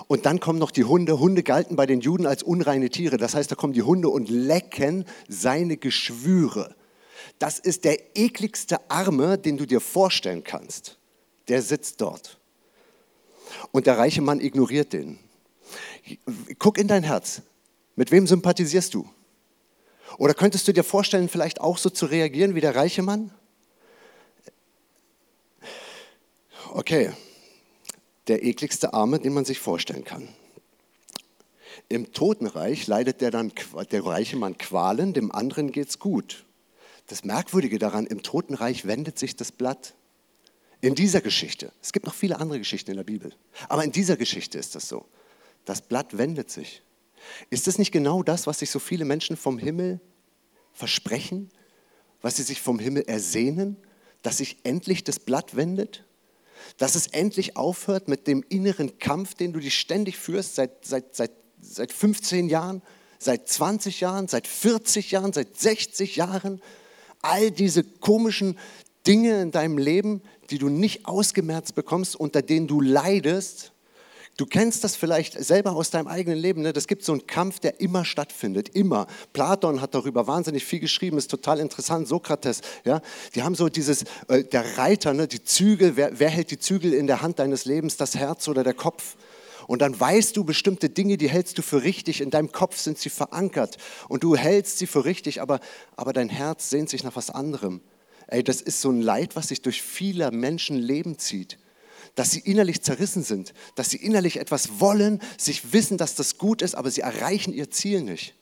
Und 0.08 0.26
dann 0.26 0.40
kommen 0.40 0.60
noch 0.60 0.72
die 0.72 0.84
Hunde. 0.84 1.20
Hunde 1.20 1.44
galten 1.44 1.76
bei 1.76 1.86
den 1.86 2.02
Juden 2.02 2.26
als 2.26 2.44
unreine 2.44 2.90
Tiere. 2.90 3.18
Das 3.18 3.36
heißt, 3.36 3.52
da 3.52 3.56
kommen 3.56 3.74
die 3.74 3.84
Hunde 3.84 4.10
und 4.10 4.30
lecken 4.30 5.06
seine 5.28 5.78
Geschwüre. 5.78 6.76
Das 7.40 7.60
ist 7.60 7.84
der 7.84 8.18
ekligste 8.18 8.90
Arme, 8.90 9.38
den 9.38 9.58
du 9.58 9.66
dir 9.66 9.82
vorstellen 9.82 10.44
kannst. 10.44 10.98
Der 11.48 11.62
sitzt 11.62 12.02
dort. 12.02 12.40
Und 13.72 13.88
der 13.88 13.98
reiche 13.98 14.22
Mann 14.22 14.40
ignoriert 14.40 14.94
den. 14.94 15.20
Guck 16.60 16.78
in 16.78 16.88
dein 16.88 17.04
Herz. 17.04 17.42
Mit 17.96 18.12
wem 18.12 18.28
sympathisierst 18.28 18.94
du? 18.94 19.08
Oder 20.18 20.34
könntest 20.34 20.68
du 20.68 20.74
dir 20.74 20.84
vorstellen, 20.84 21.30
vielleicht 21.30 21.62
auch 21.62 21.78
so 21.78 21.90
zu 21.90 22.06
reagieren 22.06 22.56
wie 22.56 22.62
der 22.62 22.76
reiche 22.76 23.02
Mann? 23.02 23.32
Okay, 26.72 27.12
der 28.28 28.44
ekligste 28.44 28.94
Arme, 28.94 29.20
den 29.20 29.34
man 29.34 29.46
sich 29.46 29.60
vorstellen 29.60 30.04
kann. 30.04 30.28
Im 31.90 32.14
Totenreich 32.14 32.88
leidet 32.88 33.22
der, 33.22 33.32
dann, 33.32 33.52
der 33.92 34.06
reiche 34.06 34.38
Mann 34.38 34.58
Qualen, 34.58 35.14
dem 35.14 35.32
anderen 35.32 35.72
geht's 35.72 36.00
gut. 36.00 36.46
Das 37.08 37.24
Merkwürdige 37.24 37.80
daran, 37.80 38.06
im 38.06 38.24
Totenreich 38.24 38.86
wendet 38.86 39.20
sich 39.20 39.36
das 39.36 39.52
Blatt. 39.52 39.94
In 40.82 40.96
dieser 40.96 41.22
Geschichte, 41.22 41.72
es 41.82 41.94
gibt 41.94 42.06
noch 42.06 42.14
viele 42.14 42.40
andere 42.40 42.60
Geschichten 42.60 42.92
in 42.92 42.98
der 42.98 43.04
Bibel, 43.04 43.34
aber 43.70 43.84
in 43.84 43.92
dieser 43.92 44.18
Geschichte 44.18 44.58
ist 44.58 44.76
das 44.76 44.88
so. 44.88 45.06
Das 45.66 45.82
Blatt 45.82 46.18
wendet 46.18 46.50
sich. 46.52 46.82
Ist 47.50 47.68
das 47.68 47.78
nicht 47.78 47.92
genau 47.92 48.22
das, 48.22 48.48
was 48.48 48.60
sich 48.60 48.70
so 48.70 48.80
viele 48.80 49.06
Menschen 49.06 49.38
vom 49.38 49.58
Himmel 49.58 50.02
versprechen, 50.74 51.50
was 52.22 52.36
sie 52.36 52.44
sich 52.44 52.62
vom 52.62 52.80
Himmel 52.80 53.04
ersehnen, 53.04 53.78
dass 54.22 54.38
sich 54.38 54.58
endlich 54.64 55.04
das 55.04 55.20
Blatt 55.20 55.56
wendet? 55.56 56.04
Dass 56.78 56.96
es 56.96 57.08
endlich 57.08 57.58
aufhört 57.58 58.08
mit 58.08 58.28
dem 58.28 58.44
inneren 58.50 59.00
Kampf, 59.00 59.34
den 59.36 59.54
du 59.54 59.60
dich 59.60 59.78
ständig 59.78 60.18
führst, 60.18 60.56
seit, 60.56 60.86
seit, 60.86 61.16
seit, 61.16 61.32
seit 61.62 61.92
15 61.92 62.50
Jahren, 62.50 62.82
seit 63.20 63.48
20 63.48 64.00
Jahren, 64.02 64.28
seit 64.28 64.48
40 64.48 65.12
Jahren, 65.12 65.34
seit 65.34 65.60
60 65.60 66.16
Jahren. 66.16 66.62
All 67.22 67.52
diese 67.52 67.84
komischen 67.84 68.58
Dinge 69.06 69.42
in 69.42 69.52
deinem 69.52 69.78
Leben, 69.78 70.22
die 70.50 70.58
du 70.58 70.70
nicht 70.70 71.06
ausgemerzt 71.06 71.76
bekommst, 71.76 72.16
unter 72.16 72.42
denen 72.42 72.68
du 72.68 72.82
leidest. 72.82 73.73
Du 74.36 74.48
kennst 74.48 74.84
das 74.84 74.96
vielleicht 74.96 75.34
selber 75.44 75.74
aus 75.74 75.92
deinem 75.92 76.08
eigenen 76.08 76.40
Leben. 76.40 76.64
Ne? 76.64 76.74
Das 76.74 76.88
gibt 76.88 77.04
so 77.04 77.12
einen 77.12 77.28
Kampf, 77.28 77.60
der 77.60 77.80
immer 77.80 78.04
stattfindet, 78.04 78.70
immer. 78.70 79.06
Platon 79.32 79.80
hat 79.80 79.94
darüber 79.94 80.26
wahnsinnig 80.26 80.66
viel 80.66 80.80
geschrieben, 80.80 81.20
ist 81.20 81.30
total 81.30 81.60
interessant. 81.60 82.08
Sokrates, 82.08 82.62
ja, 82.84 83.02
die 83.36 83.44
haben 83.44 83.54
so 83.54 83.70
dieses, 83.70 84.06
äh, 84.28 84.44
der 84.44 84.78
Reiter, 84.80 85.14
ne? 85.14 85.28
die 85.28 85.44
Zügel, 85.44 85.96
wer, 85.98 86.20
wer 86.20 86.30
hält 86.30 86.50
die 86.50 86.58
Zügel 86.58 86.94
in 86.94 87.06
der 87.06 87.22
Hand 87.22 87.38
deines 87.38 87.66
Lebens, 87.66 87.96
das 87.96 88.16
Herz 88.16 88.48
oder 88.48 88.64
der 88.64 88.74
Kopf? 88.74 89.18
Und 89.68 89.84
dann 89.84 89.98
weißt 89.98 90.36
du 90.36 90.44
bestimmte 90.44 90.90
Dinge, 90.90 91.18
die 91.18 91.30
hältst 91.30 91.60
du 91.60 91.62
für 91.62 91.84
richtig, 91.84 92.20
in 92.20 92.32
deinem 92.32 92.52
Kopf 92.52 92.78
sind 92.78 92.98
sie 92.98 93.10
verankert 93.10 93.78
und 94.10 94.24
du 94.24 94.36
hältst 94.36 94.80
sie 94.80 94.88
für 94.88 95.06
richtig, 95.06 95.42
aber, 95.42 95.60
aber 95.96 96.12
dein 96.12 96.30
Herz 96.30 96.72
sehnt 96.72 96.90
sich 96.90 97.04
nach 97.04 97.16
was 97.16 97.30
anderem. 97.30 97.82
Ey, 98.28 98.44
das 98.44 98.62
ist 98.62 98.82
so 98.82 98.90
ein 98.90 99.02
Leid, 99.02 99.36
was 99.36 99.50
sich 99.50 99.62
durch 99.62 99.82
viele 99.82 100.32
Menschenleben 100.32 101.20
zieht. 101.20 101.60
Dass 102.16 102.32
sie 102.32 102.40
innerlich 102.40 102.82
zerrissen 102.82 103.24
sind, 103.24 103.54
dass 103.76 103.90
sie 103.90 103.98
innerlich 103.98 104.38
etwas 104.38 104.80
wollen, 104.80 105.22
sich 105.38 105.74
wissen, 105.74 105.98
dass 105.98 106.16
das 106.16 106.38
gut 106.38 106.62
ist, 106.62 106.76
aber 106.76 106.92
sie 106.92 107.02
erreichen 107.02 107.54
ihr 107.54 107.70
Ziel 107.72 108.02
nicht. 108.02 108.36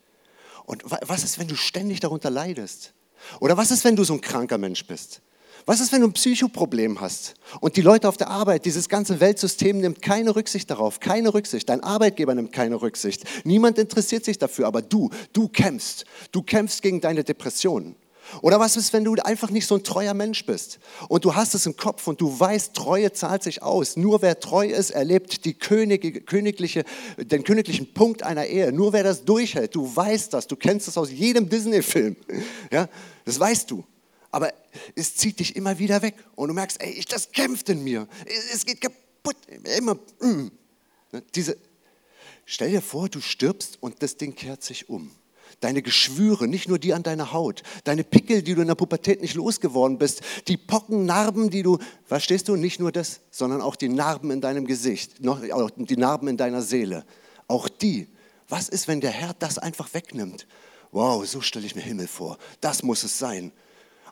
Und 0.65 0.83
was 0.85 1.23
ist, 1.23 1.39
wenn 1.39 1.47
du 1.47 1.55
ständig 1.55 1.99
darunter 1.99 2.29
leidest? 2.29 2.93
Oder 3.39 3.57
was 3.57 3.71
ist, 3.71 3.83
wenn 3.83 3.95
du 3.95 4.03
so 4.03 4.13
ein 4.13 4.21
kranker 4.21 4.57
Mensch 4.57 4.85
bist? 4.85 5.21
Was 5.65 5.79
ist, 5.79 5.91
wenn 5.91 6.01
du 6.01 6.07
ein 6.07 6.13
Psychoproblem 6.13 7.01
hast 7.01 7.35
und 7.59 7.77
die 7.77 7.81
Leute 7.81 8.07
auf 8.09 8.17
der 8.17 8.29
Arbeit, 8.29 8.65
dieses 8.65 8.89
ganze 8.89 9.19
Weltsystem 9.19 9.79
nimmt 9.79 10.01
keine 10.01 10.35
Rücksicht 10.35 10.69
darauf, 10.69 10.99
keine 10.99 11.33
Rücksicht, 11.33 11.69
dein 11.69 11.83
Arbeitgeber 11.83 12.33
nimmt 12.33 12.51
keine 12.51 12.81
Rücksicht, 12.81 13.23
niemand 13.43 13.77
interessiert 13.77 14.25
sich 14.25 14.39
dafür, 14.39 14.65
aber 14.65 14.81
du, 14.81 15.11
du 15.33 15.47
kämpfst, 15.47 16.05
du 16.31 16.41
kämpfst 16.41 16.81
gegen 16.81 16.99
deine 16.99 17.23
Depressionen. 17.23 17.95
Oder 18.41 18.59
was 18.59 18.77
ist, 18.77 18.93
wenn 18.93 19.03
du 19.03 19.15
einfach 19.15 19.49
nicht 19.49 19.67
so 19.67 19.75
ein 19.75 19.83
treuer 19.83 20.13
Mensch 20.13 20.45
bist 20.45 20.79
und 21.09 21.25
du 21.25 21.35
hast 21.35 21.53
es 21.53 21.65
im 21.65 21.75
Kopf 21.75 22.07
und 22.07 22.21
du 22.21 22.39
weißt, 22.39 22.73
Treue 22.73 23.11
zahlt 23.11 23.43
sich 23.43 23.61
aus. 23.61 23.97
Nur 23.97 24.21
wer 24.21 24.39
treu 24.39 24.67
ist, 24.67 24.91
erlebt 24.91 25.43
die 25.45 25.53
Könige, 25.53 26.21
königliche, 26.21 26.85
den 27.17 27.43
königlichen 27.43 27.93
Punkt 27.93 28.23
einer 28.23 28.45
Ehe. 28.45 28.71
Nur 28.71 28.93
wer 28.93 29.03
das 29.03 29.25
durchhält, 29.25 29.75
du 29.75 29.93
weißt 29.95 30.33
das, 30.33 30.47
du 30.47 30.55
kennst 30.55 30.87
das 30.87 30.97
aus 30.97 31.11
jedem 31.11 31.49
Disney-Film. 31.49 32.15
Ja, 32.71 32.87
das 33.25 33.39
weißt 33.39 33.69
du. 33.69 33.83
Aber 34.31 34.53
es 34.95 35.15
zieht 35.15 35.39
dich 35.39 35.55
immer 35.55 35.77
wieder 35.77 36.01
weg 36.01 36.15
und 36.35 36.47
du 36.47 36.53
merkst, 36.53 36.81
ey, 36.81 37.03
das 37.09 37.31
kämpft 37.31 37.67
in 37.69 37.83
mir. 37.83 38.07
Es 38.53 38.65
geht 38.65 38.79
kaputt. 38.79 39.35
Immer. 39.77 39.95
Mm. 40.21 40.51
Ne, 41.11 41.23
diese, 41.35 41.57
stell 42.45 42.71
dir 42.71 42.81
vor, 42.81 43.09
du 43.09 43.19
stirbst 43.19 43.77
und 43.81 44.01
das 44.01 44.15
Ding 44.15 44.33
kehrt 44.33 44.63
sich 44.63 44.87
um 44.87 45.11
deine 45.59 45.81
Geschwüre, 45.81 46.47
nicht 46.47 46.67
nur 46.67 46.79
die 46.79 46.93
an 46.93 47.03
deiner 47.03 47.33
Haut, 47.33 47.63
deine 47.83 48.03
Pickel, 48.03 48.41
die 48.41 48.55
du 48.55 48.61
in 48.61 48.67
der 48.67 48.75
Pubertät 48.75 49.21
nicht 49.21 49.35
losgeworden 49.35 49.97
bist, 49.97 50.21
die 50.47 50.57
Pocken, 50.57 51.05
Narben, 51.05 51.49
die 51.49 51.63
du, 51.63 51.77
verstehst 52.05 52.47
du, 52.47 52.55
nicht 52.55 52.79
nur 52.79 52.91
das, 52.91 53.21
sondern 53.29 53.61
auch 53.61 53.75
die 53.75 53.89
Narben 53.89 54.31
in 54.31 54.41
deinem 54.41 54.65
Gesicht, 54.65 55.15
die 55.19 55.97
Narben 55.97 56.27
in 56.27 56.37
deiner 56.37 56.61
Seele, 56.61 57.05
auch 57.47 57.67
die. 57.67 58.07
Was 58.47 58.69
ist, 58.69 58.87
wenn 58.87 59.01
der 59.01 59.11
Herr 59.11 59.33
das 59.37 59.57
einfach 59.57 59.93
wegnimmt? 59.93 60.47
Wow, 60.91 61.25
so 61.25 61.41
stelle 61.41 61.65
ich 61.65 61.75
mir 61.75 61.81
Himmel 61.81 62.07
vor. 62.07 62.37
Das 62.59 62.83
muss 62.83 63.03
es 63.03 63.17
sein. 63.17 63.51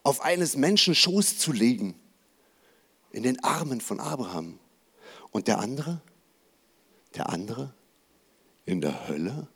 Auf 0.04 0.22
eines 0.22 0.56
Menschen 0.56 0.96
Schoß 0.96 1.38
zu 1.38 1.52
legen, 1.52 1.96
in 3.12 3.24
den 3.24 3.44
Armen 3.44 3.82
von 3.82 4.00
Abraham. 4.00 4.60
Und 5.32 5.48
der 5.48 5.60
andere? 5.60 6.02
Der 7.16 7.30
andere? 7.30 7.74
In 8.66 8.82
der 8.82 9.08
Hölle? 9.08 9.48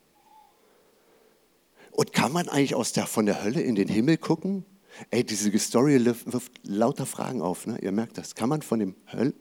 Und 1.94 2.12
kann 2.12 2.32
man 2.32 2.50
eigentlich 2.50 2.74
aus 2.74 2.92
der, 2.92 3.06
von 3.06 3.28
der 3.28 3.44
Hölle 3.44 3.62
in 3.62 3.76
den 3.76 3.88
Himmel 3.88 4.18
gucken? 4.18 4.66
Ey, 5.12 5.24
diese 5.24 5.58
Story 5.60 6.04
wirft 6.04 6.52
lauter 6.64 7.06
Fragen 7.06 7.42
auf. 7.42 7.68
Ne? 7.68 7.78
Ihr 7.82 7.92
merkt 7.92 8.18
das. 8.18 8.34
Kann 8.34 8.50
man 8.50 8.64
von 8.64 8.80
dem 8.80 8.96
Hölle 9.12 9.34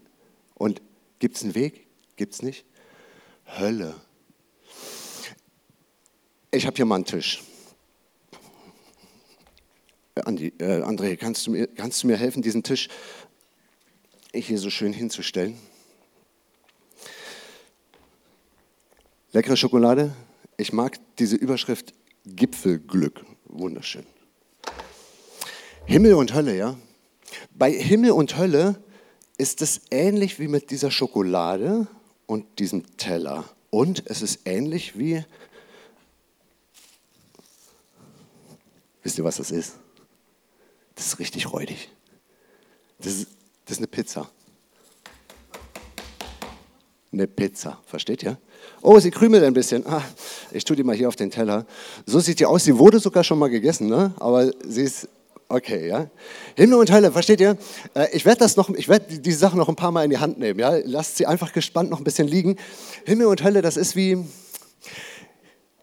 und 0.55 0.83
gibt 1.19 1.37
es 1.37 1.43
einen 1.43 1.55
Weg? 1.55 1.87
Gibt 2.17 2.35
es 2.35 2.43
nicht? 2.43 2.67
Hölle. 3.47 3.95
Ich 6.51 6.67
habe 6.67 6.77
hier 6.77 6.85
mal 6.85 6.97
einen 6.97 7.07
Tisch. 7.07 7.43
Äh, 10.15 10.21
Andi, 10.21 10.53
äh, 10.59 10.83
André, 10.83 11.17
kannst 11.17 11.47
du, 11.47 11.53
mir, 11.53 11.67
kannst 11.69 12.03
du 12.03 12.07
mir 12.07 12.19
helfen, 12.19 12.43
diesen 12.43 12.63
Tisch 12.63 12.89
hier 14.35 14.59
so 14.59 14.69
schön 14.69 14.93
hinzustellen? 14.93 15.57
Leckere 19.33 19.57
Schokolade. 19.57 20.15
Ich 20.59 20.75
mag 20.75 20.99
diese 21.17 21.37
Überschrift 21.37 21.95
Gipfelglück. 22.25 23.25
Wunderschön. 23.47 24.07
Himmel 25.87 26.15
und 26.15 26.35
Hölle, 26.35 26.57
ja. 26.57 26.77
Bei 27.55 27.71
Himmel 27.73 28.13
und 28.13 28.37
Hölle 28.37 28.83
ist 29.39 29.63
es 29.63 29.83
ähnlich 29.91 30.39
wie 30.39 30.49
mit 30.49 30.71
dieser 30.71 30.91
Schokolade 30.91 31.87
und 32.27 32.59
diesem 32.59 32.97
Teller. 32.97 33.45
Und 33.71 34.05
es 34.07 34.23
ist 34.23 34.41
ähnlich 34.45 34.99
wie, 34.99 35.25
wisst 39.03 39.19
ihr, 39.19 39.25
was 39.25 39.39
das 39.39 39.51
ist? 39.51 39.75
Das 40.95 41.07
ist 41.07 41.19
richtig 41.19 41.53
räudig. 41.53 41.91
Das 42.99 43.15
ist, 43.15 43.29
das 43.65 43.73
ist 43.73 43.79
eine 43.79 43.89
Pizza. 43.89 44.31
Eine 47.13 47.27
Pizza, 47.27 47.79
versteht 47.85 48.23
ihr? 48.23 48.39
Oh, 48.81 48.99
sie 48.99 49.11
krümelt 49.11 49.45
ein 49.45 49.53
bisschen. 49.53 49.87
Ah, 49.87 50.03
ich 50.51 50.65
tue 50.65 50.77
die 50.77 50.83
mal 50.83 50.97
hier 50.97 51.09
auf 51.09 51.17
den 51.17 51.31
Teller. 51.31 51.67
So 52.07 52.21
sieht 52.21 52.41
die 52.41 52.47
aus. 52.47 52.65
Sie 52.65 52.79
wurde 52.79 53.01
sogar 53.01 53.23
schon 53.23 53.39
mal 53.39 53.51
gegessen, 53.51 53.89
ne? 53.89 54.15
aber 54.19 54.51
sie 54.67 54.83
ist 54.83 55.09
okay. 55.49 55.89
Ja? 55.89 56.09
Himmel 56.57 56.79
und 56.79 56.91
Hölle, 56.91 57.13
versteht 57.13 57.41
ihr? 57.41 57.59
Äh, 57.95 58.07
ich 58.13 58.25
werde 58.25 58.39
das 58.39 58.57
diese 59.09 59.39
Sache 59.39 59.59
noch 59.59 59.69
ein 59.69 59.77
paar 59.77 59.93
Mal 59.93 60.05
in 60.05 60.11
die 60.11 60.19
Hand 60.19 60.39
nehmen. 60.39 60.59
Ja? 60.59 60.79
Lasst 60.85 61.19
sie 61.19 61.27
einfach 61.27 61.53
gespannt 61.53 61.91
noch 61.91 61.99
ein 61.99 62.05
bisschen 62.05 62.29
liegen. 62.29 62.57
Himmel 63.05 63.27
und 63.27 63.45
Hölle, 63.45 63.61
das 63.61 63.77
ist 63.77 63.95
wie, 63.95 64.25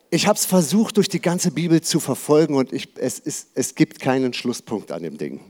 ich 0.10 0.26
habe 0.26 0.38
es 0.38 0.46
versucht, 0.46 0.98
durch 0.98 1.10
die 1.10 1.22
ganze 1.22 1.52
Bibel 1.52 1.82
zu 1.82 2.00
verfolgen 2.00 2.56
und 2.56 2.74
ich, 2.74 2.90
es, 2.96 3.20
ist, 3.20 3.50
es 3.54 3.76
gibt 3.76 4.00
keinen 4.00 4.34
Schlusspunkt 4.34 4.92
an 4.92 5.04
dem 5.04 5.20
Ding. 5.20 5.42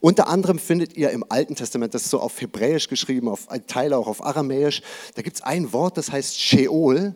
Unter 0.00 0.28
anderem 0.28 0.58
findet 0.58 0.96
ihr 0.96 1.10
im 1.10 1.24
Alten 1.28 1.54
Testament, 1.54 1.94
das 1.94 2.02
ist 2.02 2.10
so 2.10 2.20
auf 2.20 2.40
Hebräisch 2.40 2.88
geschrieben, 2.88 3.28
auf 3.28 3.50
ein 3.50 3.66
Teil 3.66 3.92
auch 3.92 4.06
auf 4.06 4.24
Aramäisch, 4.24 4.82
da 5.14 5.22
gibt 5.22 5.36
es 5.36 5.42
ein 5.42 5.72
Wort, 5.72 5.96
das 5.96 6.10
heißt 6.12 6.38
Sheol. 6.38 7.14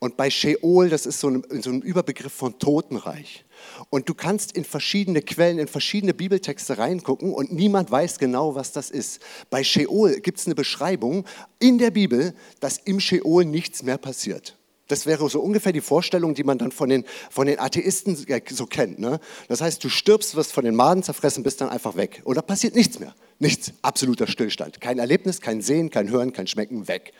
Und 0.00 0.16
bei 0.16 0.30
Sheol, 0.30 0.90
das 0.90 1.06
ist 1.06 1.18
so 1.18 1.28
ein, 1.28 1.42
so 1.60 1.70
ein 1.70 1.82
Überbegriff 1.82 2.32
von 2.32 2.58
Totenreich. 2.58 3.44
Und 3.90 4.08
du 4.08 4.14
kannst 4.14 4.52
in 4.52 4.64
verschiedene 4.64 5.22
Quellen, 5.22 5.58
in 5.58 5.66
verschiedene 5.66 6.14
Bibeltexte 6.14 6.78
reingucken 6.78 7.32
und 7.32 7.52
niemand 7.52 7.90
weiß 7.90 8.18
genau, 8.18 8.54
was 8.54 8.72
das 8.72 8.90
ist. 8.90 9.20
Bei 9.50 9.64
Sheol 9.64 10.20
gibt 10.20 10.38
es 10.38 10.46
eine 10.46 10.54
Beschreibung 10.54 11.24
in 11.58 11.78
der 11.78 11.90
Bibel, 11.90 12.34
dass 12.60 12.78
im 12.78 13.00
Sheol 13.00 13.44
nichts 13.44 13.82
mehr 13.82 13.98
passiert. 13.98 14.57
Das 14.88 15.06
wäre 15.06 15.28
so 15.28 15.40
ungefähr 15.40 15.72
die 15.72 15.82
Vorstellung, 15.82 16.34
die 16.34 16.44
man 16.44 16.58
dann 16.58 16.72
von 16.72 16.88
den, 16.88 17.04
von 17.30 17.46
den 17.46 17.60
Atheisten 17.60 18.16
so 18.48 18.66
kennt. 18.66 18.98
Ne? 18.98 19.20
Das 19.46 19.60
heißt, 19.60 19.84
du 19.84 19.88
stirbst, 19.88 20.34
wirst 20.34 20.52
von 20.52 20.64
den 20.64 20.74
Maden 20.74 21.02
zerfressen, 21.02 21.42
bist 21.42 21.60
dann 21.60 21.68
einfach 21.68 21.96
weg. 21.96 22.22
Oder 22.24 22.42
passiert 22.42 22.74
nichts 22.74 22.98
mehr. 22.98 23.14
Nichts. 23.38 23.72
Absoluter 23.82 24.26
Stillstand. 24.26 24.80
Kein 24.80 24.98
Erlebnis, 24.98 25.40
kein 25.40 25.60
Sehen, 25.60 25.90
kein 25.90 26.10
Hören, 26.10 26.32
kein 26.32 26.46
Schmecken, 26.46 26.88
weg. 26.88 27.12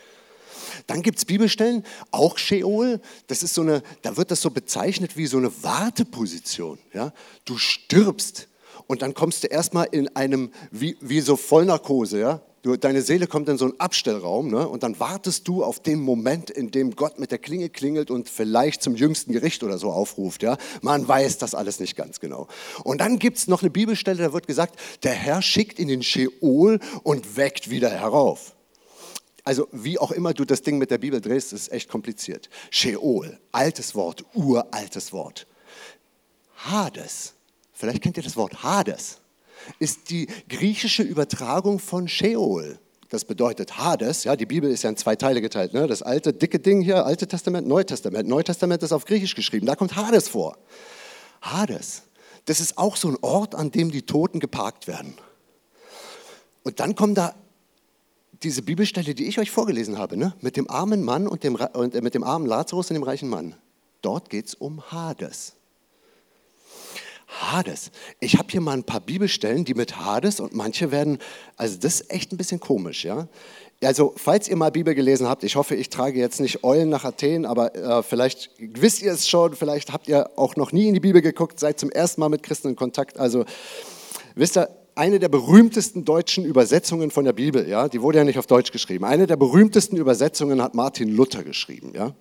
Dann 0.86 1.02
gibt 1.02 1.18
es 1.18 1.24
Bibelstellen, 1.24 1.84
auch 2.10 2.38
Sheol, 2.38 3.00
das 3.26 3.42
ist 3.42 3.54
so 3.54 3.62
eine, 3.62 3.82
da 4.02 4.16
wird 4.16 4.30
das 4.30 4.40
so 4.40 4.50
bezeichnet 4.50 5.16
wie 5.16 5.26
so 5.26 5.36
eine 5.38 5.50
Warteposition. 5.62 6.78
Ja? 6.92 7.12
Du 7.44 7.58
stirbst 7.58 8.48
und 8.88 9.02
dann 9.02 9.14
kommst 9.14 9.44
du 9.44 9.46
erstmal 9.46 9.86
in 9.92 10.08
einem, 10.16 10.50
wie, 10.72 10.96
wie 11.00 11.20
so 11.20 11.36
Vollnarkose, 11.36 12.18
ja? 12.18 12.40
Du, 12.62 12.76
deine 12.76 13.02
Seele 13.02 13.28
kommt 13.28 13.48
in 13.48 13.56
so 13.56 13.66
einen 13.66 13.78
Abstellraum 13.78 14.50
ne? 14.50 14.66
und 14.66 14.82
dann 14.82 14.98
wartest 14.98 15.46
du 15.46 15.62
auf 15.62 15.78
den 15.78 16.00
Moment, 16.00 16.50
in 16.50 16.72
dem 16.72 16.96
Gott 16.96 17.20
mit 17.20 17.30
der 17.30 17.38
Klinge 17.38 17.68
klingelt 17.68 18.10
und 18.10 18.28
vielleicht 18.28 18.82
zum 18.82 18.96
jüngsten 18.96 19.32
Gericht 19.32 19.62
oder 19.62 19.78
so 19.78 19.92
aufruft. 19.92 20.42
Ja? 20.42 20.58
Man 20.82 21.06
weiß 21.06 21.38
das 21.38 21.54
alles 21.54 21.78
nicht 21.78 21.94
ganz 21.94 22.18
genau. 22.18 22.48
Und 22.82 23.00
dann 23.00 23.20
gibt 23.20 23.38
es 23.38 23.46
noch 23.46 23.62
eine 23.62 23.70
Bibelstelle, 23.70 24.20
da 24.20 24.32
wird 24.32 24.48
gesagt, 24.48 24.76
der 25.04 25.12
Herr 25.12 25.40
schickt 25.40 25.78
in 25.78 25.86
den 25.86 26.02
Sheol 26.02 26.80
und 27.04 27.36
weckt 27.36 27.70
wieder 27.70 27.90
herauf. 27.90 28.56
Also 29.44 29.68
wie 29.70 29.98
auch 29.98 30.10
immer 30.10 30.34
du 30.34 30.44
das 30.44 30.62
Ding 30.62 30.78
mit 30.78 30.90
der 30.90 30.98
Bibel 30.98 31.20
drehst, 31.20 31.52
ist 31.52 31.70
echt 31.70 31.88
kompliziert. 31.88 32.50
Sheol, 32.70 33.38
altes 33.52 33.94
Wort, 33.94 34.24
uraltes 34.34 35.12
Wort. 35.12 35.46
Hades, 36.56 37.34
vielleicht 37.78 38.02
kennt 38.02 38.16
ihr 38.16 38.22
das 38.22 38.36
Wort 38.36 38.62
Hades. 38.62 39.18
ist 39.78 40.10
die 40.10 40.28
griechische 40.48 41.02
Übertragung 41.02 41.78
von 41.78 42.08
Sheol. 42.08 42.78
Das 43.08 43.24
bedeutet 43.24 43.78
Hades, 43.78 44.24
ja, 44.24 44.36
die 44.36 44.44
Bibel 44.44 44.70
ist 44.70 44.82
ja 44.82 44.90
in 44.90 44.96
zwei 44.96 45.16
Teile 45.16 45.40
geteilt. 45.40 45.72
Ne? 45.72 45.86
Das 45.86 46.02
alte, 46.02 46.34
dicke 46.34 46.58
Ding 46.58 46.82
hier, 46.82 47.06
Alte 47.06 47.26
Testament, 47.26 47.66
Neutestament. 47.66 48.28
Neutestament 48.28 48.82
ist 48.82 48.92
auf 48.92 49.06
Griechisch 49.06 49.34
geschrieben, 49.34 49.66
da 49.66 49.76
kommt 49.76 49.96
Hades 49.96 50.28
vor. 50.28 50.58
Hades, 51.40 52.02
das 52.44 52.60
ist 52.60 52.76
auch 52.76 52.96
so 52.96 53.08
ein 53.08 53.16
Ort, 53.22 53.54
an 53.54 53.70
dem 53.70 53.90
die 53.90 54.02
Toten 54.02 54.40
geparkt 54.40 54.86
werden. 54.86 55.14
Und 56.64 56.80
dann 56.80 56.94
kommt 56.94 57.16
da 57.16 57.34
diese 58.42 58.62
Bibelstelle, 58.62 59.14
die 59.14 59.26
ich 59.26 59.38
euch 59.38 59.50
vorgelesen 59.50 59.98
habe, 59.98 60.16
ne? 60.16 60.34
mit 60.40 60.56
dem 60.56 60.68
armen 60.68 61.02
Mann 61.02 61.26
und, 61.26 61.44
dem, 61.44 61.54
und 61.54 61.94
äh, 61.94 62.02
mit 62.02 62.14
dem 62.14 62.24
armen 62.24 62.46
Lazarus 62.46 62.90
und 62.90 62.94
dem 62.94 63.02
reichen 63.02 63.28
Mann. 63.28 63.54
Dort 64.02 64.28
geht 64.28 64.46
es 64.48 64.54
um 64.54 64.82
Hades. 64.92 65.57
Hades. 67.28 67.90
Ich 68.20 68.38
habe 68.38 68.48
hier 68.50 68.60
mal 68.60 68.72
ein 68.72 68.84
paar 68.84 69.00
Bibelstellen, 69.00 69.64
die 69.64 69.74
mit 69.74 69.98
Hades 69.98 70.40
und 70.40 70.54
manche 70.54 70.90
werden, 70.90 71.18
also 71.56 71.76
das 71.78 72.00
ist 72.00 72.10
echt 72.10 72.32
ein 72.32 72.38
bisschen 72.38 72.58
komisch, 72.58 73.04
ja. 73.04 73.28
Also, 73.80 74.12
falls 74.16 74.48
ihr 74.48 74.56
mal 74.56 74.72
Bibel 74.72 74.92
gelesen 74.94 75.28
habt, 75.28 75.44
ich 75.44 75.54
hoffe, 75.54 75.76
ich 75.76 75.88
trage 75.88 76.18
jetzt 76.18 76.40
nicht 76.40 76.64
Eulen 76.64 76.88
nach 76.88 77.04
Athen, 77.04 77.46
aber 77.46 77.76
äh, 77.76 78.02
vielleicht 78.02 78.50
wisst 78.58 79.02
ihr 79.02 79.12
es 79.12 79.28
schon, 79.28 79.54
vielleicht 79.54 79.92
habt 79.92 80.08
ihr 80.08 80.30
auch 80.36 80.56
noch 80.56 80.72
nie 80.72 80.88
in 80.88 80.94
die 80.94 81.00
Bibel 81.00 81.22
geguckt, 81.22 81.60
seid 81.60 81.78
zum 81.78 81.90
ersten 81.90 82.20
Mal 82.20 82.28
mit 82.28 82.42
Christen 82.42 82.70
in 82.70 82.76
Kontakt. 82.76 83.18
Also, 83.18 83.44
wisst 84.34 84.56
ihr, 84.56 84.68
eine 84.96 85.20
der 85.20 85.28
berühmtesten 85.28 86.04
deutschen 86.04 86.44
Übersetzungen 86.44 87.12
von 87.12 87.24
der 87.24 87.34
Bibel, 87.34 87.68
ja, 87.68 87.88
die 87.88 88.02
wurde 88.02 88.18
ja 88.18 88.24
nicht 88.24 88.40
auf 88.40 88.48
Deutsch 88.48 88.72
geschrieben. 88.72 89.04
Eine 89.04 89.28
der 89.28 89.36
berühmtesten 89.36 89.96
Übersetzungen 89.96 90.60
hat 90.60 90.74
Martin 90.74 91.14
Luther 91.14 91.44
geschrieben, 91.44 91.92
ja. 91.94 92.14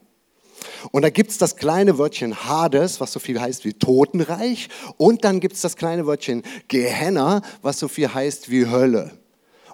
Und 0.91 1.01
da 1.01 1.09
gibt 1.09 1.31
es 1.31 1.37
das 1.37 1.55
kleine 1.55 1.97
Wörtchen 1.97 2.45
Hades, 2.45 2.99
was 2.99 3.11
so 3.11 3.19
viel 3.19 3.39
heißt 3.39 3.65
wie 3.65 3.73
Totenreich. 3.73 4.69
Und 4.97 5.23
dann 5.23 5.39
gibt 5.39 5.55
es 5.55 5.61
das 5.61 5.75
kleine 5.75 6.05
Wörtchen 6.05 6.43
Gehenna, 6.67 7.41
was 7.61 7.79
so 7.79 7.87
viel 7.87 8.13
heißt 8.13 8.49
wie 8.49 8.67
Hölle. 8.67 9.11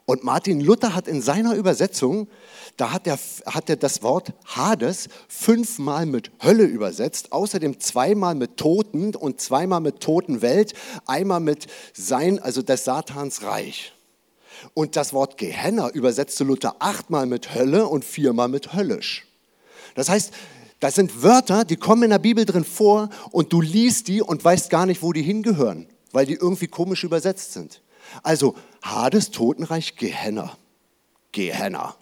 Und 0.06 0.24
Martin 0.24 0.60
Luther 0.60 0.96
hat 0.96 1.08
in 1.08 1.22
seiner 1.22 1.56
Übersetzung, 1.56 2.28
da 2.76 2.92
hat 2.92 3.08
er, 3.08 3.18
hat 3.46 3.70
er 3.70 3.78
das 3.78 4.04
Wort 4.04 4.34
Hades 4.46 5.08
fünfmal 5.30 6.06
mit 6.06 6.32
Hölle 6.44 6.66
übersetzt, 6.66 7.32
außerdem 7.32 7.80
zweimal 7.80 8.36
mit 8.36 8.58
Toten 8.58 9.16
und 9.16 9.40
zweimal 9.40 9.80
mit 9.80 10.02
Totenwelt, 10.02 10.74
einmal 11.06 11.40
mit 11.40 11.68
sein, 11.94 12.40
also 12.40 12.62
des 12.62 12.84
Satans 12.84 13.44
Reich. 13.44 13.94
Und 14.74 14.96
das 14.98 15.14
Wort 15.14 15.38
Gehenna 15.38 15.90
übersetzte 15.90 16.44
Luther 16.44 16.76
achtmal 16.80 17.26
mit 17.26 17.54
Hölle 17.56 17.88
und 17.88 18.04
viermal 18.04 18.50
mit 18.50 18.74
höllisch. 18.74 19.26
Das 19.96 20.10
heißt, 20.10 20.34
das 20.84 20.96
sind 20.96 21.24
Wörter, 21.24 21.64
die 21.64 21.78
kommen 21.78 22.04
in 22.04 22.10
der 22.10 22.20
Bibel 22.20 22.44
drin 22.44 22.66
vor 22.66 23.10
und 23.32 23.54
du 23.54 23.62
liest 23.62 24.10
die 24.10 24.22
und 24.22 24.44
weißt 24.44 24.70
gar 24.70 24.86
nicht, 24.86 25.02
wo 25.02 25.14
die 25.14 25.22
hingehören, 25.22 25.88
weil 26.12 26.26
die 26.26 26.34
irgendwie 26.34 26.68
komisch 26.68 27.06
übersetzt 27.06 27.54
sind. 27.54 27.82
Also 28.22 28.56
Hades, 28.82 29.32
Totenreich, 29.32 29.96
Gehenna. 29.96 30.58
Gehenna. 31.32 31.96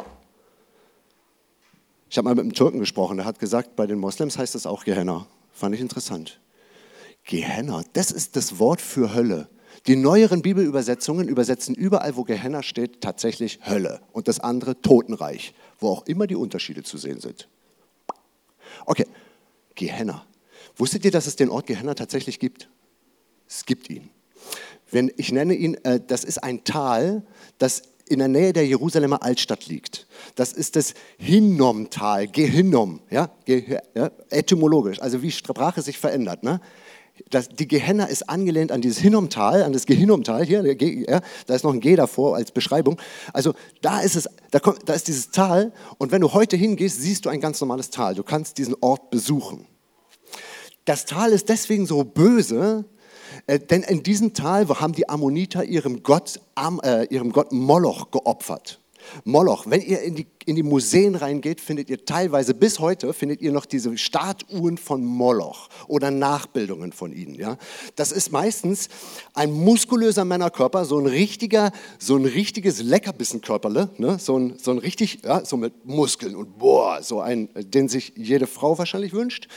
Ich 2.09 2.17
habe 2.17 2.25
mal 2.25 2.33
mit 2.33 2.41
einem 2.41 2.53
Türken 2.55 2.79
gesprochen, 2.79 3.17
der 3.17 3.27
hat 3.27 3.37
gesagt, 3.37 3.75
bei 3.75 3.85
den 3.85 3.99
Moslems 3.99 4.39
heißt 4.39 4.55
das 4.55 4.65
auch 4.65 4.83
Gehenna. 4.83 5.27
Fand 5.53 5.75
ich 5.75 5.81
interessant. 5.81 6.41
Gehenna, 7.23 7.83
das 7.93 8.09
ist 8.09 8.35
das 8.35 8.57
Wort 8.57 8.81
für 8.81 9.13
Hölle. 9.13 9.47
Die 9.85 9.95
neueren 9.95 10.41
Bibelübersetzungen 10.41 11.27
übersetzen 11.27 11.75
überall, 11.75 12.15
wo 12.15 12.23
Gehenna 12.23 12.63
steht, 12.63 13.01
tatsächlich 13.01 13.59
Hölle 13.63 14.01
und 14.11 14.27
das 14.27 14.39
andere 14.39 14.81
Totenreich, 14.81 15.53
wo 15.77 15.89
auch 15.89 16.07
immer 16.07 16.25
die 16.25 16.35
Unterschiede 16.35 16.81
zu 16.81 16.97
sehen 16.97 17.19
sind. 17.19 17.47
Okay, 18.85 19.05
Gehenna. 19.75 20.25
Wusstet 20.75 21.05
ihr, 21.05 21.11
dass 21.11 21.27
es 21.27 21.35
den 21.35 21.49
Ort 21.49 21.67
Gehenna 21.67 21.93
tatsächlich 21.93 22.39
gibt? 22.39 22.69
Es 23.47 23.65
gibt 23.65 23.89
ihn. 23.89 24.09
Wenn, 24.89 25.11
ich 25.17 25.31
nenne 25.31 25.53
ihn, 25.53 25.75
äh, 25.83 25.99
das 26.05 26.23
ist 26.23 26.43
ein 26.43 26.63
Tal, 26.63 27.23
das 27.57 27.83
in 28.11 28.19
der 28.19 28.27
Nähe 28.27 28.51
der 28.51 28.67
Jerusalemer 28.67 29.23
Altstadt 29.23 29.67
liegt. 29.67 30.05
Das 30.35 30.51
ist 30.51 30.75
das 30.75 30.93
Hinnomtal, 31.17 32.27
Gehinnom, 32.27 32.99
ja? 33.09 33.29
Ge 33.45 33.79
ja? 33.95 34.11
etymologisch, 34.29 35.01
also 35.01 35.21
wie 35.21 35.31
Sprache 35.31 35.81
sich 35.81 35.97
verändert. 35.97 36.43
Ne? 36.43 36.59
Das, 37.29 37.49
die 37.49 37.67
Gehenna 37.67 38.05
ist 38.05 38.29
angelehnt 38.29 38.71
an 38.71 38.81
dieses 38.81 38.99
Hinnomtal, 38.99 39.63
an 39.63 39.73
das 39.73 39.85
Gehinnomtal 39.85 40.43
hier, 40.45 40.63
ja, 40.63 41.21
da 41.45 41.55
ist 41.55 41.63
noch 41.63 41.73
ein 41.73 41.79
G 41.79 41.95
davor 41.95 42.35
als 42.35 42.51
Beschreibung. 42.51 42.99
Also 43.33 43.53
da 43.81 44.01
ist 44.01 44.15
es, 44.15 44.29
da, 44.51 44.59
kommt, 44.59 44.87
da 44.87 44.93
ist 44.93 45.07
dieses 45.07 45.31
Tal 45.31 45.71
und 45.97 46.11
wenn 46.11 46.21
du 46.21 46.33
heute 46.33 46.57
hingehst, 46.57 47.01
siehst 47.01 47.25
du 47.25 47.29
ein 47.29 47.39
ganz 47.39 47.61
normales 47.61 47.89
Tal. 47.89 48.15
Du 48.15 48.23
kannst 48.23 48.57
diesen 48.57 48.75
Ort 48.81 49.09
besuchen. 49.09 49.67
Das 50.85 51.05
Tal 51.05 51.31
ist 51.31 51.49
deswegen 51.49 51.85
so 51.85 52.03
böse, 52.03 52.85
äh, 53.47 53.59
denn 53.59 53.83
in 53.83 54.03
diesem 54.03 54.33
Tal 54.33 54.67
haben 54.67 54.93
die 54.93 55.07
Ammoniter 55.07 55.63
ihrem 55.63 56.03
Gott, 56.03 56.39
äh, 56.83 57.05
ihrem 57.13 57.31
Gott 57.31 57.51
Moloch 57.51 58.11
geopfert. 58.11 58.80
Moloch. 59.23 59.65
Wenn 59.67 59.81
ihr 59.81 60.01
in 60.01 60.15
die, 60.15 60.27
in 60.45 60.55
die 60.55 60.63
Museen 60.63 61.15
reingeht, 61.15 61.61
findet 61.61 61.89
ihr 61.89 62.05
teilweise 62.05 62.53
bis 62.53 62.79
heute 62.79 63.13
findet 63.13 63.41
ihr 63.41 63.51
noch 63.51 63.65
diese 63.65 63.97
Statuen 63.97 64.77
von 64.77 65.03
Moloch 65.05 65.69
oder 65.87 66.11
Nachbildungen 66.11 66.91
von 66.91 67.13
ihnen. 67.13 67.35
Ja? 67.35 67.57
Das 67.95 68.11
ist 68.11 68.31
meistens 68.31 68.89
ein 69.33 69.51
muskulöser 69.51 70.25
Männerkörper, 70.25 70.85
so 70.85 70.99
ein 70.99 71.05
richtiger, 71.05 71.71
so 71.99 72.15
ein 72.15 72.25
richtiges 72.25 72.81
Leckerbissenkörperle, 72.81 73.89
ne? 73.97 74.17
so, 74.19 74.37
ein, 74.37 74.57
so 74.57 74.71
ein 74.71 74.77
richtig, 74.77 75.19
ja, 75.23 75.45
so 75.45 75.57
mit 75.57 75.85
Muskeln 75.85 76.35
und 76.35 76.57
boah, 76.57 77.01
so 77.01 77.21
ein, 77.21 77.49
den 77.55 77.89
sich 77.89 78.13
jede 78.15 78.47
Frau 78.47 78.77
wahrscheinlich 78.77 79.13
wünscht. 79.13 79.47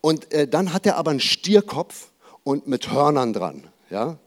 Und 0.00 0.32
äh, 0.32 0.48
dann 0.48 0.72
hat 0.72 0.86
er 0.86 0.96
aber 0.96 1.10
einen 1.10 1.20
Stierkopf 1.20 2.10
und 2.44 2.66
mit 2.66 2.90
Hörnern 2.90 3.32
dran. 3.32 3.64
Ja? 3.90 4.18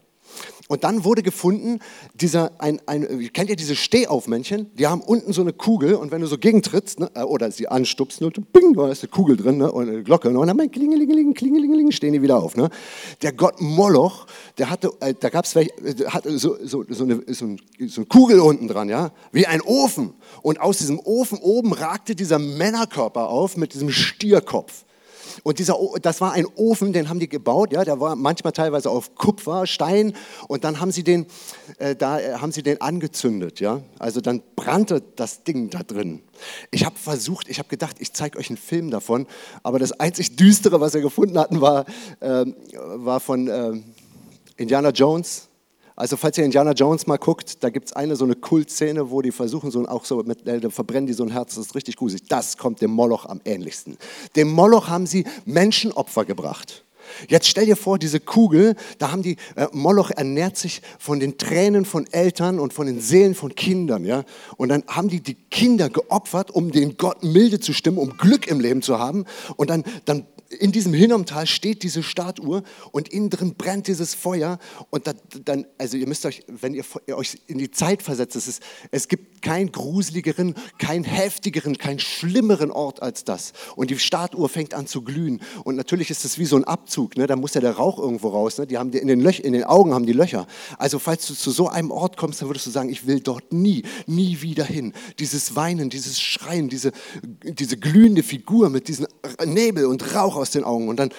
Und 0.68 0.82
dann 0.82 1.04
wurde 1.04 1.22
gefunden, 1.22 1.80
dieser, 2.14 2.52
ein, 2.58 2.80
ein, 2.86 3.30
kennt 3.34 3.50
ihr 3.50 3.56
diese 3.56 3.76
Stehaufmännchen? 3.76 4.70
Die 4.74 4.86
haben 4.86 5.02
unten 5.02 5.32
so 5.34 5.42
eine 5.42 5.52
Kugel 5.52 5.94
und 5.94 6.10
wenn 6.10 6.22
du 6.22 6.26
so 6.26 6.38
gegentrittst 6.38 7.00
ne, 7.00 7.10
äh, 7.14 7.22
oder 7.22 7.50
sie 7.50 7.68
anstupst, 7.68 8.22
ne, 8.22 8.30
bing, 8.30 8.72
da 8.72 8.90
ist 8.90 9.02
eine 9.02 9.10
Kugel 9.10 9.36
drin 9.36 9.58
ne, 9.58 9.70
und 9.70 9.88
eine 9.88 10.02
Glocke 10.02 10.30
ne, 10.30 10.38
und 10.38 10.46
dann 10.46 10.70
klingelingeling, 10.70 11.34
klingelingeling, 11.34 11.90
stehen 11.92 12.14
die 12.14 12.22
wieder 12.22 12.42
auf. 12.42 12.56
Ne. 12.56 12.70
Der 13.20 13.32
Gott 13.32 13.60
Moloch, 13.60 14.26
der 14.56 14.70
hatte, 14.70 14.90
äh, 15.00 15.12
da 15.18 15.28
gab 15.28 15.44
es 15.44 15.54
äh, 15.54 15.68
so, 16.36 16.56
so, 16.64 16.84
so, 16.88 17.04
eine, 17.04 17.22
so, 17.28 17.44
ein, 17.44 17.60
so 17.86 18.00
eine 18.00 18.06
Kugel 18.06 18.40
unten 18.40 18.66
dran, 18.66 18.88
ja, 18.88 19.12
wie 19.32 19.46
ein 19.46 19.60
Ofen. 19.60 20.14
Und 20.40 20.60
aus 20.60 20.78
diesem 20.78 20.98
Ofen 20.98 21.38
oben 21.38 21.74
ragte 21.74 22.14
dieser 22.14 22.38
Männerkörper 22.38 23.28
auf 23.28 23.58
mit 23.58 23.74
diesem 23.74 23.90
Stierkopf. 23.90 24.84
Und 25.42 25.58
dieser, 25.58 25.76
das 26.00 26.20
war 26.20 26.32
ein 26.32 26.46
Ofen, 26.56 26.92
den 26.92 27.08
haben 27.08 27.18
die 27.18 27.28
gebaut, 27.28 27.72
ja, 27.72 27.84
der 27.84 28.00
war 28.00 28.16
manchmal 28.16 28.52
teilweise 28.52 28.90
auf 28.90 29.14
Kupfer, 29.14 29.66
Stein 29.66 30.14
und 30.48 30.64
dann 30.64 30.80
haben 30.80 30.92
sie 30.92 31.02
den, 31.02 31.26
äh, 31.78 31.96
da 31.96 32.20
äh, 32.20 32.34
haben 32.34 32.52
sie 32.52 32.62
den 32.62 32.80
angezündet, 32.80 33.60
ja. 33.60 33.82
Also 33.98 34.20
dann 34.20 34.42
brannte 34.56 35.02
das 35.16 35.44
Ding 35.44 35.70
da 35.70 35.82
drin. 35.82 36.22
Ich 36.70 36.84
habe 36.84 36.96
versucht, 36.96 37.48
ich 37.48 37.58
habe 37.58 37.68
gedacht, 37.68 37.96
ich 37.98 38.12
zeige 38.12 38.38
euch 38.38 38.50
einen 38.50 38.56
Film 38.56 38.90
davon, 38.90 39.26
aber 39.62 39.78
das 39.78 39.92
einzig 39.92 40.36
Düstere, 40.36 40.80
was 40.80 40.94
wir 40.94 41.00
gefunden 41.00 41.38
hatten, 41.38 41.60
war, 41.60 41.86
äh, 42.20 42.44
war 42.72 43.20
von 43.20 43.48
äh, 43.48 43.72
Indiana 44.56 44.90
Jones 44.90 45.48
also 45.96 46.16
falls 46.16 46.36
ihr 46.38 46.44
Indiana 46.44 46.72
Jones 46.72 47.06
mal 47.06 47.18
guckt, 47.18 47.62
da 47.62 47.70
gibt 47.70 47.86
es 47.86 47.92
eine 47.92 48.16
so 48.16 48.24
eine 48.24 48.34
Kultszene, 48.34 49.10
wo 49.10 49.22
die 49.22 49.30
versuchen, 49.30 49.70
so 49.70 49.86
auch 49.86 50.04
so 50.04 50.22
mit, 50.24 50.46
äh, 50.46 50.70
verbrennen 50.70 51.06
die 51.06 51.12
so 51.12 51.22
ein 51.22 51.30
Herz, 51.30 51.54
das 51.54 51.66
ist 51.66 51.74
richtig 51.74 51.96
gruselig. 51.96 52.26
Das 52.28 52.56
kommt 52.56 52.80
dem 52.80 52.90
Moloch 52.90 53.26
am 53.26 53.40
ähnlichsten. 53.44 53.96
Dem 54.34 54.50
Moloch 54.50 54.88
haben 54.88 55.06
sie 55.06 55.24
Menschenopfer 55.44 56.24
gebracht. 56.24 56.84
Jetzt 57.28 57.48
stell 57.48 57.66
dir 57.66 57.76
vor, 57.76 57.98
diese 57.98 58.18
Kugel, 58.18 58.74
da 58.98 59.12
haben 59.12 59.22
die, 59.22 59.36
äh, 59.56 59.68
Moloch 59.72 60.10
ernährt 60.10 60.56
sich 60.56 60.82
von 60.98 61.20
den 61.20 61.38
Tränen 61.38 61.84
von 61.84 62.06
Eltern 62.10 62.58
und 62.58 62.72
von 62.72 62.86
den 62.86 63.00
Seelen 63.00 63.34
von 63.34 63.54
Kindern, 63.54 64.04
ja. 64.04 64.24
Und 64.56 64.70
dann 64.70 64.84
haben 64.88 65.08
die 65.08 65.20
die 65.20 65.34
Kinder 65.34 65.90
geopfert, 65.90 66.50
um 66.50 66.72
den 66.72 66.96
Gott 66.96 67.22
milde 67.22 67.60
zu 67.60 67.72
stimmen, 67.72 67.98
um 67.98 68.16
Glück 68.16 68.46
im 68.46 68.58
Leben 68.60 68.82
zu 68.82 68.98
haben. 68.98 69.26
Und 69.56 69.70
dann, 69.70 69.84
dann 70.06 70.26
in 70.50 70.72
diesem 70.72 70.92
Hinnomtal 70.92 71.46
steht 71.46 71.82
diese 71.82 72.02
Statue 72.02 72.62
und 72.92 73.08
innen 73.08 73.30
drin 73.30 73.54
brennt 73.54 73.88
dieses 73.88 74.14
Feuer. 74.14 74.58
Und 74.90 75.10
dann, 75.44 75.66
also 75.78 75.96
ihr 75.96 76.06
müsst 76.06 76.26
euch, 76.26 76.42
wenn 76.48 76.74
ihr, 76.74 76.84
euch 77.12 77.38
in 77.46 77.58
die 77.58 77.70
Zeit 77.70 78.02
versetzt, 78.02 78.36
es, 78.36 78.48
ist, 78.48 78.62
es 78.90 79.08
gibt 79.08 79.42
keinen 79.42 79.72
gruseligeren, 79.72 80.54
keinen 80.78 81.04
heftigeren, 81.04 81.76
keinen 81.78 81.98
schlimmeren 81.98 82.70
Ort 82.70 83.02
als 83.02 83.24
das. 83.24 83.52
Und 83.76 83.90
die 83.90 83.98
Statue 83.98 84.48
fängt 84.48 84.74
an 84.74 84.86
zu 84.86 85.02
glühen. 85.02 85.40
Und 85.64 85.76
natürlich 85.76 86.10
ist 86.10 86.24
es 86.24 86.38
wie 86.38 86.44
so 86.44 86.56
ein 86.56 86.64
Abzug, 86.64 87.16
ne? 87.16 87.26
da 87.26 87.36
muss 87.36 87.54
ja 87.54 87.60
der 87.60 87.72
Rauch 87.72 87.98
irgendwo 87.98 88.28
raus. 88.28 88.58
Ne? 88.58 88.66
Die 88.66 88.78
haben 88.78 88.90
die 88.90 88.98
in, 88.98 89.08
den 89.08 89.20
Löch, 89.20 89.40
in 89.40 89.52
den 89.52 89.64
Augen 89.64 89.94
haben 89.94 90.06
die 90.06 90.12
Löcher. 90.12 90.46
Also 90.78 90.98
falls 90.98 91.26
du 91.26 91.34
zu 91.34 91.50
so 91.50 91.68
einem 91.68 91.90
Ort 91.90 92.16
kommst, 92.16 92.40
dann 92.40 92.48
würdest 92.48 92.66
du 92.66 92.70
sagen, 92.70 92.88
ich 92.88 93.06
will 93.06 93.20
dort 93.20 93.52
nie, 93.52 93.82
nie 94.06 94.40
wieder 94.40 94.64
hin. 94.64 94.92
Dieses 95.18 95.56
Weinen, 95.56 95.90
dieses 95.90 96.20
Schreien, 96.20 96.68
diese, 96.68 96.92
diese 97.42 97.76
glühende 97.76 98.22
Figur 98.22 98.70
mit 98.70 98.88
diesem 98.88 99.06
Nebel 99.44 99.86
und 99.86 100.14
Rauch 100.14 100.33
aus 100.36 100.50
den 100.50 100.64
Augen. 100.64 100.88
Und, 100.88 100.96
dann, 100.96 101.10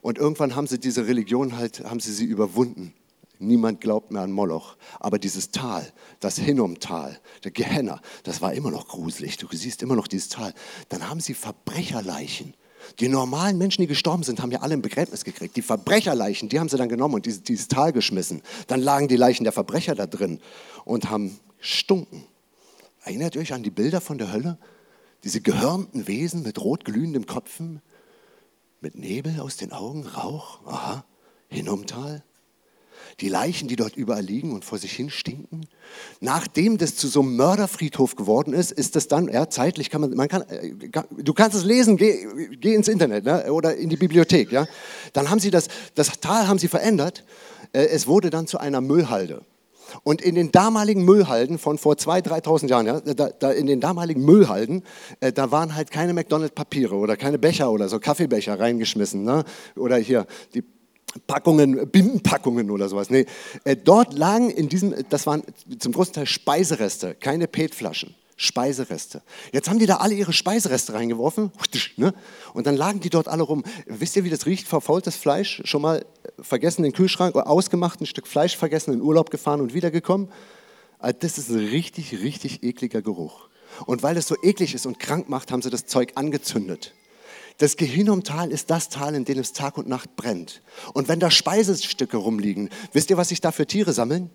und 0.00 0.18
irgendwann 0.18 0.56
haben 0.56 0.66
sie 0.66 0.78
diese 0.78 1.06
Religion 1.06 1.56
halt, 1.56 1.84
haben 1.84 2.00
sie 2.00 2.12
sie 2.12 2.24
überwunden. 2.24 2.94
Niemand 3.38 3.80
glaubt 3.80 4.12
mehr 4.12 4.22
an 4.22 4.30
Moloch. 4.30 4.76
Aber 5.00 5.18
dieses 5.18 5.50
Tal, 5.50 5.92
das 6.20 6.38
Hinnom-Tal, 6.38 7.18
der 7.42 7.50
Gehenna, 7.50 8.00
das 8.22 8.40
war 8.40 8.54
immer 8.54 8.70
noch 8.70 8.86
gruselig. 8.86 9.36
Du 9.36 9.48
siehst 9.50 9.82
immer 9.82 9.96
noch 9.96 10.06
dieses 10.06 10.28
Tal. 10.28 10.54
Dann 10.88 11.08
haben 11.10 11.18
sie 11.18 11.34
Verbrecherleichen 11.34 12.54
Die 13.00 13.08
normalen 13.08 13.58
Menschen, 13.58 13.82
die 13.82 13.88
gestorben 13.88 14.22
sind, 14.22 14.40
haben 14.40 14.52
ja 14.52 14.60
alle 14.60 14.74
ein 14.74 14.82
Begräbnis 14.82 15.24
gekriegt. 15.24 15.56
Die 15.56 15.62
Verbrecherleichen, 15.62 16.48
die 16.48 16.60
haben 16.60 16.68
sie 16.68 16.76
dann 16.76 16.88
genommen 16.88 17.14
und 17.14 17.26
dieses, 17.26 17.42
dieses 17.42 17.68
Tal 17.68 17.92
geschmissen. 17.92 18.42
Dann 18.68 18.80
lagen 18.80 19.08
die 19.08 19.16
Leichen 19.16 19.44
der 19.44 19.52
Verbrecher 19.52 19.94
da 19.94 20.06
drin 20.06 20.40
und 20.84 21.10
haben 21.10 21.38
stunken. 21.60 22.24
Erinnert 23.04 23.36
euch 23.36 23.52
an 23.52 23.62
die 23.62 23.70
Bilder 23.70 24.00
von 24.00 24.18
der 24.18 24.32
Hölle? 24.32 24.58
Diese 25.24 25.40
gehörnten 25.40 26.06
Wesen 26.06 26.42
mit 26.42 26.60
rot 26.60 26.84
glühendem 26.84 27.26
Kopfen, 27.26 27.80
mit 28.82 28.96
Nebel 28.96 29.40
aus 29.40 29.56
den 29.56 29.72
Augen, 29.72 30.06
Rauch, 30.06 30.60
aha, 30.66 31.04
Hinnomtal. 31.48 32.24
Die 33.20 33.28
Leichen, 33.28 33.68
die 33.68 33.76
dort 33.76 33.96
überall 33.96 34.22
liegen 34.22 34.52
und 34.52 34.64
vor 34.64 34.78
sich 34.78 34.92
hin 34.92 35.10
stinken. 35.10 35.66
Nachdem 36.20 36.78
das 36.78 36.96
zu 36.96 37.08
so 37.08 37.20
einem 37.20 37.36
Mörderfriedhof 37.36 38.16
geworden 38.16 38.54
ist, 38.54 38.72
ist 38.72 38.96
das 38.96 39.06
dann, 39.06 39.28
ja, 39.28 39.48
zeitlich 39.50 39.90
kann 39.90 40.00
man, 40.00 40.14
man 40.14 40.28
kann, 40.28 40.42
äh, 40.48 40.72
du 41.10 41.34
kannst 41.34 41.56
es 41.56 41.64
lesen, 41.64 41.96
geh, 41.96 42.26
geh 42.56 42.74
ins 42.74 42.88
Internet 42.88 43.24
ne, 43.24 43.52
oder 43.52 43.76
in 43.76 43.88
die 43.90 43.96
Bibliothek, 43.96 44.50
ja. 44.50 44.66
Dann 45.12 45.30
haben 45.30 45.40
sie 45.40 45.50
das, 45.50 45.68
das 45.94 46.20
Tal 46.20 46.48
haben 46.48 46.58
sie 46.58 46.68
verändert. 46.68 47.24
Äh, 47.72 47.86
es 47.86 48.06
wurde 48.06 48.30
dann 48.30 48.46
zu 48.46 48.58
einer 48.58 48.80
Müllhalde. 48.80 49.44
Und 50.02 50.22
in 50.22 50.34
den 50.34 50.52
damaligen 50.52 51.04
Müllhalden 51.04 51.58
von 51.58 51.78
vor 51.78 51.94
2.000, 51.94 52.44
3.000 52.44 52.68
Jahren, 52.68 52.86
ja, 52.86 53.00
da, 53.00 53.28
da, 53.28 53.50
in 53.50 53.66
den 53.66 53.80
damaligen 53.80 54.24
Müllhalden, 54.24 54.82
äh, 55.20 55.32
da 55.32 55.50
waren 55.50 55.74
halt 55.74 55.90
keine 55.90 56.14
McDonald's-Papiere 56.14 56.94
oder 56.94 57.16
keine 57.16 57.38
Becher 57.38 57.70
oder 57.70 57.88
so 57.88 57.98
Kaffeebecher 57.98 58.58
reingeschmissen. 58.58 59.24
Ne? 59.24 59.44
Oder 59.76 59.96
hier 59.96 60.26
die 60.54 60.62
Packungen, 61.26 61.90
Bindenpackungen 61.90 62.70
oder 62.70 62.88
sowas. 62.88 63.10
Nee, 63.10 63.26
äh, 63.64 63.76
dort 63.76 64.14
lagen 64.14 64.50
in 64.50 64.68
diesem, 64.68 64.94
das 65.10 65.26
waren 65.26 65.42
zum 65.78 65.92
großen 65.92 66.14
Teil 66.14 66.26
Speisereste, 66.26 67.14
keine 67.14 67.48
PET-Flaschen. 67.48 68.14
Speisereste. 68.42 69.22
Jetzt 69.52 69.68
haben 69.68 69.78
die 69.78 69.86
da 69.86 69.98
alle 69.98 70.14
ihre 70.14 70.32
Speisereste 70.32 70.94
reingeworfen 70.94 71.52
ne? 71.96 72.12
und 72.54 72.66
dann 72.66 72.76
lagen 72.76 72.98
die 72.98 73.08
dort 73.08 73.28
alle 73.28 73.44
rum. 73.44 73.62
Wisst 73.86 74.16
ihr, 74.16 74.24
wie 74.24 74.30
das 74.30 74.46
riecht? 74.46 74.66
Verfaultes 74.66 75.14
Fleisch, 75.14 75.62
schon 75.64 75.80
mal 75.80 76.04
vergessen 76.40 76.82
den 76.82 76.92
Kühlschrank, 76.92 77.36
ausgemacht, 77.36 78.00
ein 78.00 78.06
Stück 78.06 78.26
Fleisch 78.26 78.56
vergessen, 78.56 78.94
in 78.94 79.00
Urlaub 79.00 79.30
gefahren 79.30 79.60
und 79.60 79.74
wiedergekommen. 79.74 80.28
Also 80.98 81.18
das 81.20 81.38
ist 81.38 81.50
ein 81.50 81.68
richtig, 81.68 82.20
richtig 82.20 82.64
ekliger 82.64 83.00
Geruch. 83.00 83.48
Und 83.86 84.02
weil 84.02 84.16
es 84.16 84.26
so 84.26 84.34
eklig 84.42 84.74
ist 84.74 84.86
und 84.86 84.98
krank 84.98 85.28
macht, 85.28 85.52
haben 85.52 85.62
sie 85.62 85.70
das 85.70 85.86
Zeug 85.86 86.12
angezündet. 86.16 86.94
Das 87.58 87.76
Gehinnomtal 87.76 88.50
ist 88.50 88.70
das 88.70 88.88
Tal, 88.88 89.14
in 89.14 89.24
dem 89.24 89.38
es 89.38 89.52
Tag 89.52 89.78
und 89.78 89.88
Nacht 89.88 90.16
brennt. 90.16 90.62
Und 90.94 91.06
wenn 91.06 91.20
da 91.20 91.30
Speisestücke 91.30 92.16
rumliegen, 92.16 92.70
wisst 92.92 93.10
ihr, 93.10 93.16
was 93.16 93.28
sich 93.28 93.40
da 93.40 93.52
für 93.52 93.68
Tiere 93.68 93.92
sammeln? 93.92 94.30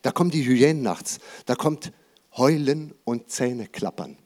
Da 0.00 0.10
kommen 0.10 0.30
die 0.30 0.46
Hyänen 0.46 0.82
nachts, 0.82 1.18
da 1.44 1.54
kommt 1.54 1.92
Heulen 2.36 2.94
und 3.04 3.28
Zähne 3.30 3.66
klappern. 3.66 4.16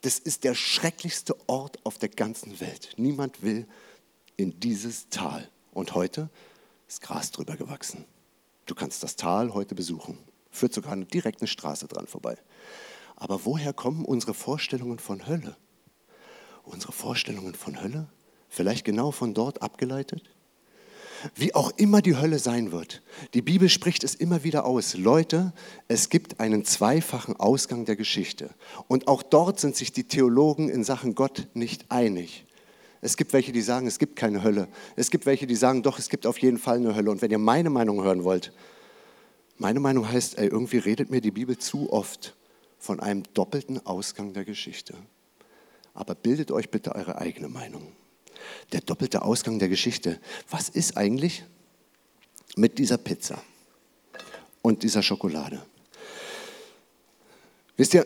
Das 0.00 0.18
ist 0.18 0.42
der 0.42 0.54
schrecklichste 0.54 1.36
Ort 1.48 1.78
auf 1.84 1.98
der 1.98 2.08
ganzen 2.08 2.58
Welt. 2.58 2.94
Niemand 2.96 3.42
will 3.42 3.68
in 4.36 4.58
dieses 4.58 5.10
Tal. 5.10 5.48
Und 5.72 5.94
heute 5.94 6.28
ist 6.88 7.02
Gras 7.02 7.30
drüber 7.30 7.56
gewachsen. 7.56 8.04
Du 8.66 8.74
kannst 8.74 9.04
das 9.04 9.14
Tal 9.14 9.54
heute 9.54 9.76
besuchen. 9.76 10.18
Führt 10.50 10.72
sogar 10.72 10.96
direkt 10.96 11.40
eine 11.40 11.46
Straße 11.46 11.86
dran 11.86 12.08
vorbei. 12.08 12.36
Aber 13.14 13.44
woher 13.44 13.72
kommen 13.72 14.04
unsere 14.04 14.34
Vorstellungen 14.34 14.98
von 14.98 15.28
Hölle? 15.28 15.56
Unsere 16.64 16.92
Vorstellungen 16.92 17.54
von 17.54 17.80
Hölle? 17.80 18.08
Vielleicht 18.48 18.84
genau 18.84 19.12
von 19.12 19.34
dort 19.34 19.62
abgeleitet? 19.62 20.28
Wie 21.34 21.54
auch 21.54 21.72
immer 21.76 22.02
die 22.02 22.16
Hölle 22.16 22.38
sein 22.38 22.72
wird, 22.72 23.02
die 23.34 23.42
Bibel 23.42 23.68
spricht 23.68 24.04
es 24.04 24.14
immer 24.14 24.44
wieder 24.44 24.64
aus. 24.64 24.96
Leute, 24.96 25.52
es 25.88 26.08
gibt 26.08 26.40
einen 26.40 26.64
zweifachen 26.64 27.36
Ausgang 27.36 27.84
der 27.84 27.96
Geschichte. 27.96 28.50
Und 28.88 29.08
auch 29.08 29.22
dort 29.22 29.60
sind 29.60 29.76
sich 29.76 29.92
die 29.92 30.04
Theologen 30.04 30.68
in 30.68 30.84
Sachen 30.84 31.14
Gott 31.14 31.48
nicht 31.54 31.90
einig. 31.90 32.46
Es 33.02 33.16
gibt 33.16 33.32
welche, 33.32 33.52
die 33.52 33.62
sagen, 33.62 33.86
es 33.86 33.98
gibt 33.98 34.16
keine 34.16 34.42
Hölle. 34.42 34.68
Es 34.96 35.10
gibt 35.10 35.26
welche, 35.26 35.46
die 35.46 35.56
sagen, 35.56 35.82
doch, 35.82 35.98
es 35.98 36.08
gibt 36.08 36.26
auf 36.26 36.38
jeden 36.38 36.58
Fall 36.58 36.76
eine 36.76 36.94
Hölle. 36.94 37.10
Und 37.10 37.22
wenn 37.22 37.30
ihr 37.30 37.38
meine 37.38 37.70
Meinung 37.70 38.02
hören 38.02 38.24
wollt, 38.24 38.52
meine 39.58 39.80
Meinung 39.80 40.10
heißt, 40.10 40.38
ey, 40.38 40.48
irgendwie 40.48 40.78
redet 40.78 41.10
mir 41.10 41.20
die 41.20 41.30
Bibel 41.30 41.56
zu 41.58 41.92
oft 41.92 42.36
von 42.78 43.00
einem 43.00 43.24
doppelten 43.34 43.84
Ausgang 43.86 44.32
der 44.32 44.44
Geschichte. 44.44 44.94
Aber 45.92 46.14
bildet 46.14 46.50
euch 46.50 46.70
bitte 46.70 46.94
eure 46.94 47.18
eigene 47.18 47.48
Meinung 47.48 47.92
der 48.72 48.80
doppelte 48.80 49.22
Ausgang 49.22 49.58
der 49.58 49.68
Geschichte. 49.68 50.20
Was 50.48 50.68
ist 50.68 50.96
eigentlich 50.96 51.44
mit 52.56 52.78
dieser 52.78 52.98
Pizza 52.98 53.42
und 54.62 54.82
dieser 54.82 55.02
Schokolade? 55.02 55.62
Wisst 57.76 57.94
ihr, 57.94 58.04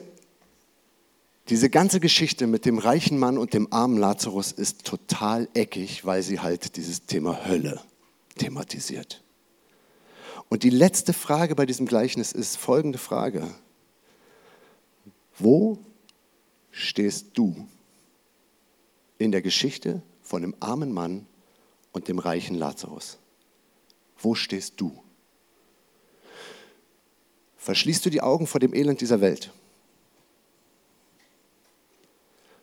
diese 1.49 1.68
ganze 1.68 2.01
Geschichte 2.01 2.47
mit 2.47 2.64
dem 2.64 2.79
reichen 2.79 3.18
Mann 3.18 3.37
und 3.37 3.53
dem 3.53 3.70
armen 3.73 3.99
Lazarus 3.99 4.51
ist 4.53 4.85
total 4.85 5.49
eckig, 5.53 6.05
weil 6.05 6.23
sie 6.23 6.40
halt 6.40 6.77
dieses 6.77 7.05
Thema 7.05 7.47
Hölle 7.47 7.81
thematisiert. 8.37 9.23
Und 10.49 10.62
die 10.62 10.70
letzte 10.70 11.12
Frage 11.12 11.55
bei 11.55 11.66
diesem 11.66 11.87
Gleichnis 11.87 12.33
ist 12.33 12.57
folgende 12.57 12.99
Frage. 12.99 13.53
Wo 15.38 15.79
stehst 16.70 17.27
du 17.35 17.66
in 19.18 19.33
der 19.33 19.42
Geschichte 19.42 20.03
von 20.24 20.42
dem 20.42 20.56
armen 20.58 20.92
Mann 20.92 21.26
und 21.92 22.08
dem 22.08 22.18
reichen 22.18 22.56
Lazarus. 22.56 23.18
Wo 24.18 24.34
stehst 24.34 24.80
du? 24.80 25.00
Verschließt 27.58 28.04
du 28.04 28.10
die 28.10 28.20
Augen 28.20 28.46
vor 28.46 28.58
dem 28.58 28.74
Elend 28.74 29.00
dieser 29.00 29.20
Welt? 29.20 29.52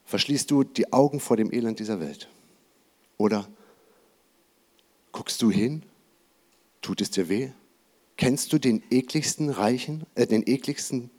Verschließt 0.05 0.51
du 0.51 0.63
die 0.63 0.91
Augen 0.91 1.19
vor 1.19 1.37
dem 1.37 1.53
Elend 1.53 1.79
dieser 1.79 1.99
Welt? 1.99 2.27
Oder 3.17 3.47
guckst 5.11 5.41
du 5.41 5.49
hin? 5.49 5.83
Tut 6.81 6.99
es 6.99 7.11
dir 7.11 7.29
weh? 7.29 7.51
Kennst 8.17 8.51
du 8.53 8.59
den 8.59 8.83
ekligsten 8.91 9.49
Reichen, 9.49 10.05
äh, 10.15 10.27
den 10.27 10.45
ekligsten, 10.45 11.09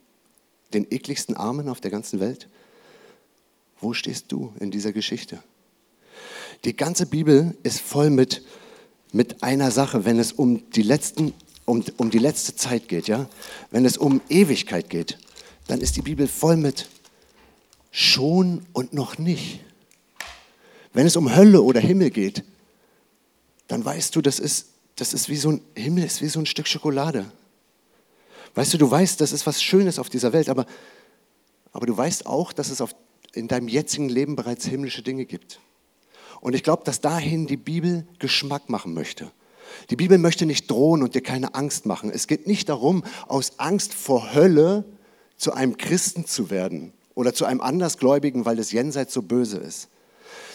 den 0.73 0.91
ekligsten 0.91 1.35
Armen 1.35 1.69
auf 1.69 1.81
der 1.81 1.91
ganzen 1.91 2.19
Welt? 2.19 2.49
Wo 3.79 3.93
stehst 3.93 4.31
du 4.31 4.53
in 4.59 4.71
dieser 4.71 4.93
Geschichte? 4.93 5.41
Die 6.65 6.75
ganze 6.75 7.05
Bibel 7.05 7.57
ist 7.63 7.81
voll 7.81 8.09
mit, 8.09 8.41
mit 9.11 9.43
einer 9.43 9.69
Sache, 9.69 10.05
wenn 10.05 10.17
es 10.17 10.31
um 10.31 10.69
die, 10.71 10.81
letzten, 10.81 11.33
um, 11.65 11.83
um 11.97 12.09
die 12.09 12.19
letzte 12.19 12.55
Zeit 12.55 12.87
geht, 12.87 13.07
ja? 13.07 13.27
wenn 13.71 13.85
es 13.85 13.97
um 13.97 14.21
Ewigkeit 14.29 14.89
geht, 14.89 15.17
dann 15.67 15.81
ist 15.81 15.97
die 15.97 16.01
Bibel 16.01 16.27
voll 16.27 16.55
mit 16.55 16.87
schon 17.91 18.65
und 18.71 18.93
noch 18.93 19.17
nicht. 19.17 19.59
Wenn 20.93 21.05
es 21.05 21.15
um 21.15 21.35
Hölle 21.35 21.61
oder 21.61 21.79
Himmel 21.79 22.11
geht, 22.11 22.43
dann 23.67 23.83
weißt 23.83 24.15
du, 24.15 24.21
das 24.21 24.39
ist, 24.39 24.67
das 24.95 25.13
ist 25.13 25.27
wie 25.27 25.37
so 25.37 25.51
ein 25.51 25.61
Himmel, 25.75 26.03
ist 26.05 26.21
wie 26.21 26.27
so 26.27 26.39
ein 26.39 26.45
Stück 26.45 26.67
Schokolade. 26.67 27.25
Weißt 28.55 28.73
du, 28.73 28.77
du 28.77 28.89
weißt, 28.89 29.19
das 29.19 29.31
ist 29.31 29.45
was 29.45 29.61
Schönes 29.61 29.99
auf 29.99 30.09
dieser 30.09 30.31
Welt, 30.31 30.47
aber, 30.47 30.65
aber 31.71 31.87
du 31.87 31.97
weißt 31.97 32.25
auch, 32.25 32.53
dass 32.53 32.69
es 32.69 32.79
auf, 32.79 32.95
in 33.33 33.47
deinem 33.47 33.67
jetzigen 33.67 34.09
Leben 34.09 34.35
bereits 34.35 34.65
himmlische 34.65 35.01
Dinge 35.01 35.25
gibt. 35.25 35.59
Und 36.43 36.55
ich 36.55 36.63
glaube, 36.63 36.83
dass 36.83 36.99
dahin 36.99 37.47
die 37.47 37.55
Bibel 37.55 38.05
Geschmack 38.19 38.67
machen 38.67 38.93
möchte. 38.93 39.31
Die 39.89 39.95
Bibel 39.95 40.17
möchte 40.17 40.45
nicht 40.45 40.69
drohen 40.69 41.01
und 41.01 41.15
dir 41.15 41.21
keine 41.21 41.55
Angst 41.55 41.85
machen. 41.85 42.11
Es 42.13 42.27
geht 42.27 42.47
nicht 42.47 42.67
darum, 42.67 43.05
aus 43.29 43.59
Angst 43.59 43.93
vor 43.93 44.33
Hölle 44.35 44.83
zu 45.37 45.53
einem 45.53 45.77
Christen 45.77 46.25
zu 46.25 46.49
werden 46.49 46.91
oder 47.15 47.33
zu 47.33 47.45
einem 47.45 47.61
Andersgläubigen, 47.61 48.43
weil 48.43 48.57
das 48.57 48.73
Jenseits 48.73 49.13
so 49.13 49.21
böse 49.21 49.55
ist. 49.57 49.87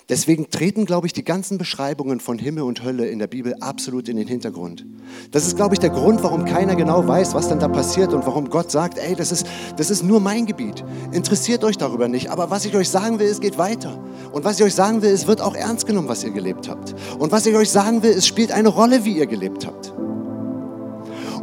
Deswegen 0.08 0.48
treten, 0.48 0.86
glaube 0.86 1.06
ich, 1.06 1.12
die 1.12 1.24
ganzen 1.24 1.58
Beschreibungen 1.58 2.20
von 2.20 2.38
Himmel 2.38 2.62
und 2.62 2.82
Hölle 2.82 3.06
in 3.08 3.18
der 3.18 3.26
Bibel 3.26 3.54
absolut 3.60 4.08
in 4.08 4.16
den 4.16 4.26
Hintergrund. 4.26 4.86
Das 5.32 5.46
ist, 5.46 5.56
glaube 5.56 5.74
ich, 5.74 5.80
der 5.80 5.90
Grund, 5.90 6.22
warum 6.22 6.46
keiner 6.46 6.76
genau 6.76 7.06
weiß, 7.06 7.34
was 7.34 7.48
dann 7.48 7.60
da 7.60 7.68
passiert 7.68 8.14
und 8.14 8.26
warum 8.26 8.48
Gott 8.48 8.70
sagt, 8.70 8.96
ey, 8.96 9.14
das 9.14 9.32
ist, 9.32 9.46
das 9.76 9.90
ist 9.90 10.02
nur 10.02 10.20
mein 10.20 10.46
Gebiet. 10.46 10.82
Interessiert 11.12 11.62
euch 11.62 11.76
darüber 11.76 12.08
nicht. 12.08 12.30
Aber 12.30 12.48
was 12.48 12.64
ich 12.64 12.74
euch 12.74 12.88
sagen 12.88 13.18
will, 13.18 13.26
es 13.26 13.40
geht 13.40 13.58
weiter. 13.58 14.02
Und 14.32 14.44
was 14.44 14.58
ich 14.58 14.64
euch 14.64 14.74
sagen 14.74 15.02
will, 15.02 15.10
es 15.10 15.26
wird 15.26 15.42
auch 15.42 15.54
ernst 15.54 15.86
genommen, 15.86 16.08
was 16.08 16.24
ihr 16.24 16.30
gelebt 16.30 16.70
habt. 16.70 16.94
Und 17.18 17.30
was 17.30 17.44
ich 17.44 17.54
euch 17.54 17.70
sagen 17.70 18.02
will, 18.02 18.12
es 18.12 18.26
spielt 18.26 18.50
eine 18.50 18.68
Rolle, 18.68 19.04
wie 19.04 19.18
ihr 19.18 19.26
gelebt 19.26 19.66
habt. 19.66 19.92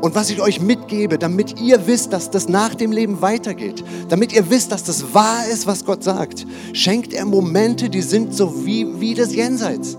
Und 0.02 0.16
was 0.16 0.30
ich 0.30 0.42
euch 0.42 0.62
mitgebe, 0.62 1.18
damit 1.18 1.60
ihr 1.60 1.88
wisst, 1.88 2.14
dass 2.14 2.30
das 2.30 2.50
nach 2.50 2.76
dem 2.76 2.92
Leben 2.92 3.22
weitergeht, 3.22 3.84
damit 4.10 4.34
ihr 4.34 4.50
wisst, 4.50 4.72
dass 4.72 4.84
das 4.84 5.14
wahr 5.14 5.48
ist, 5.52 5.68
was 5.68 5.86
Gott 5.86 6.04
sagt, 6.04 6.46
schenkt 6.74 7.14
er 7.14 7.26
Momente, 7.26 7.90
die 7.90 8.02
sind 8.02 8.34
so 8.34 8.66
wie, 8.66 9.00
wie 9.00 9.14
das 9.14 9.34
Jenseits. 9.34 9.98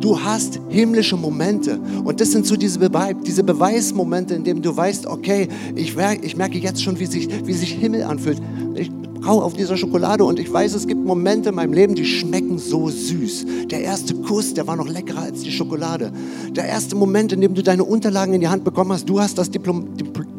Du 0.00 0.20
hast 0.20 0.60
himmlische 0.68 1.16
Momente 1.16 1.80
und 2.04 2.20
das 2.20 2.32
sind 2.32 2.46
so 2.46 2.56
diese, 2.56 2.78
Be 2.78 3.16
diese 3.24 3.42
Beweismomente, 3.42 4.34
in 4.34 4.44
denen 4.44 4.62
du 4.62 4.76
weißt, 4.76 5.06
okay, 5.06 5.48
ich, 5.74 5.96
ich 6.22 6.36
merke 6.36 6.58
jetzt 6.58 6.82
schon, 6.82 6.98
wie 6.98 7.06
sich, 7.06 7.28
wie 7.46 7.52
sich 7.52 7.72
Himmel 7.72 8.02
anfühlt. 8.02 8.40
Ich 8.74 8.90
kau 9.24 9.40
auf 9.40 9.54
dieser 9.54 9.76
Schokolade 9.76 10.24
und 10.24 10.38
ich 10.38 10.52
weiß, 10.52 10.74
es 10.74 10.86
gibt 10.86 11.04
Momente 11.04 11.48
in 11.48 11.54
meinem 11.54 11.72
Leben, 11.72 11.94
die 11.94 12.04
schmecken 12.04 12.58
so 12.58 12.90
süß. 12.90 13.46
Der 13.70 13.80
erste 13.80 14.14
Kuss, 14.14 14.52
der 14.52 14.66
war 14.66 14.76
noch 14.76 14.88
leckerer 14.88 15.22
als 15.22 15.40
die 15.40 15.50
Schokolade. 15.50 16.12
Der 16.50 16.66
erste 16.66 16.94
Moment, 16.94 17.32
in 17.32 17.40
dem 17.40 17.54
du 17.54 17.62
deine 17.62 17.84
Unterlagen 17.84 18.34
in 18.34 18.42
die 18.42 18.48
Hand 18.48 18.64
bekommen 18.64 18.92
hast, 18.92 19.08
du 19.08 19.20
hast 19.20 19.38
das 19.38 19.50
Diplom, 19.50 19.88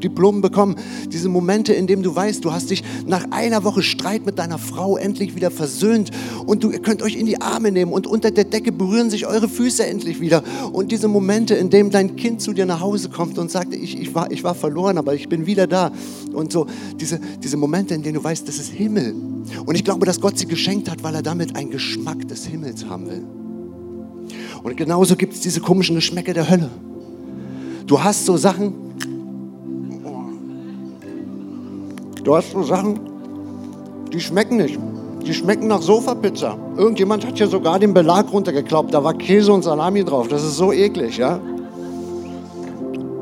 Diplom 0.03 0.41
bekommen. 0.41 0.75
Diese 1.11 1.29
Momente, 1.29 1.73
in 1.73 1.87
denen 1.87 2.03
du 2.03 2.15
weißt, 2.15 2.45
du 2.45 2.51
hast 2.51 2.69
dich 2.69 2.83
nach 3.07 3.25
einer 3.31 3.63
Woche 3.63 3.81
Streit 3.81 4.25
mit 4.25 4.37
deiner 4.37 4.59
Frau 4.59 4.97
endlich 4.97 5.35
wieder 5.35 5.49
versöhnt 5.49 6.11
und 6.45 6.63
du 6.63 6.69
könnt 6.69 7.01
euch 7.01 7.15
in 7.15 7.25
die 7.25 7.41
Arme 7.41 7.71
nehmen 7.71 7.91
und 7.91 8.05
unter 8.05 8.29
der 8.29 8.43
Decke 8.43 8.71
berühren 8.71 9.09
sich 9.09 9.25
eure 9.25 9.49
Füße 9.49 9.83
endlich 9.83 10.21
wieder. 10.21 10.43
Und 10.71 10.91
diese 10.91 11.07
Momente, 11.07 11.55
in 11.55 11.71
denen 11.71 11.89
dein 11.89 12.15
Kind 12.15 12.39
zu 12.39 12.53
dir 12.53 12.67
nach 12.67 12.81
Hause 12.81 13.09
kommt 13.09 13.39
und 13.39 13.49
sagt, 13.49 13.73
ich, 13.73 13.99
ich, 13.99 14.13
war, 14.13 14.31
ich 14.31 14.43
war 14.43 14.53
verloren, 14.53 14.99
aber 14.99 15.15
ich 15.15 15.27
bin 15.27 15.47
wieder 15.47 15.65
da. 15.65 15.91
Und 16.33 16.51
so 16.51 16.67
diese, 16.99 17.19
diese 17.43 17.57
Momente, 17.57 17.95
in 17.95 18.03
denen 18.03 18.15
du 18.15 18.23
weißt, 18.23 18.47
das 18.47 18.59
ist 18.59 18.74
Himmel. 18.75 19.15
Und 19.65 19.75
ich 19.75 19.83
glaube, 19.83 20.05
dass 20.05 20.19
Gott 20.19 20.37
sie 20.37 20.45
geschenkt 20.45 20.89
hat, 20.89 21.03
weil 21.03 21.15
er 21.15 21.21
damit 21.21 21.55
einen 21.55 21.71
Geschmack 21.71 22.27
des 22.27 22.45
Himmels 22.45 22.85
haben 22.85 23.07
will. 23.07 23.23
Und 24.63 24.77
genauso 24.77 25.15
gibt 25.15 25.33
es 25.33 25.41
diese 25.41 25.61
komischen 25.61 25.95
Geschmäcke 25.95 26.33
der 26.33 26.49
Hölle. 26.49 26.69
Du 27.87 28.03
hast 28.03 28.25
so 28.25 28.35
Sachen, 28.35 28.73
du 32.23 32.35
hast 32.35 32.51
so 32.51 32.63
Sachen, 32.63 32.99
die 34.11 34.19
schmecken 34.19 34.57
nicht. 34.57 34.79
Die 35.25 35.33
schmecken 35.33 35.67
nach 35.67 35.81
Sofapizza. 35.81 36.57
Irgendjemand 36.77 37.25
hat 37.25 37.37
hier 37.37 37.47
sogar 37.47 37.79
den 37.79 37.93
Belag 37.93 38.31
runtergeklappt. 38.31 38.93
Da 38.93 39.03
war 39.03 39.13
Käse 39.13 39.51
und 39.51 39.63
Salami 39.63 40.03
drauf. 40.03 40.27
Das 40.27 40.43
ist 40.43 40.57
so 40.57 40.71
eklig, 40.71 41.17
ja? 41.17 41.39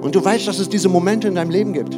Und 0.01 0.13
du 0.13 0.23
weißt, 0.23 0.47
dass 0.47 0.59
es 0.59 0.67
diese 0.67 0.89
Momente 0.89 1.29
in 1.29 1.35
deinem 1.35 1.49
Leben 1.49 1.71
gibt. 1.71 1.97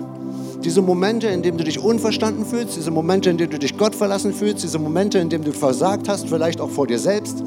Diese 0.66 0.82
Momente, 0.82 1.28
in 1.28 1.44
denen 1.44 1.60
du 1.60 1.64
dich 1.64 1.78
unverstanden 1.78 2.44
fühlst, 2.44 2.76
diese 2.76 2.90
Momente, 2.90 3.30
in 3.30 3.38
denen 3.38 3.52
du 3.52 3.60
dich 3.60 3.78
Gott 3.78 3.94
verlassen 3.94 4.34
fühlst, 4.34 4.64
diese 4.64 4.80
Momente, 4.80 5.20
in 5.20 5.30
denen 5.30 5.44
du 5.44 5.54
versagt 5.54 6.10
hast, 6.10 6.28
vielleicht 6.28 6.60
auch 6.60 6.72
vor 6.72 6.88
dir 6.88 6.98
selbst. 6.98 7.44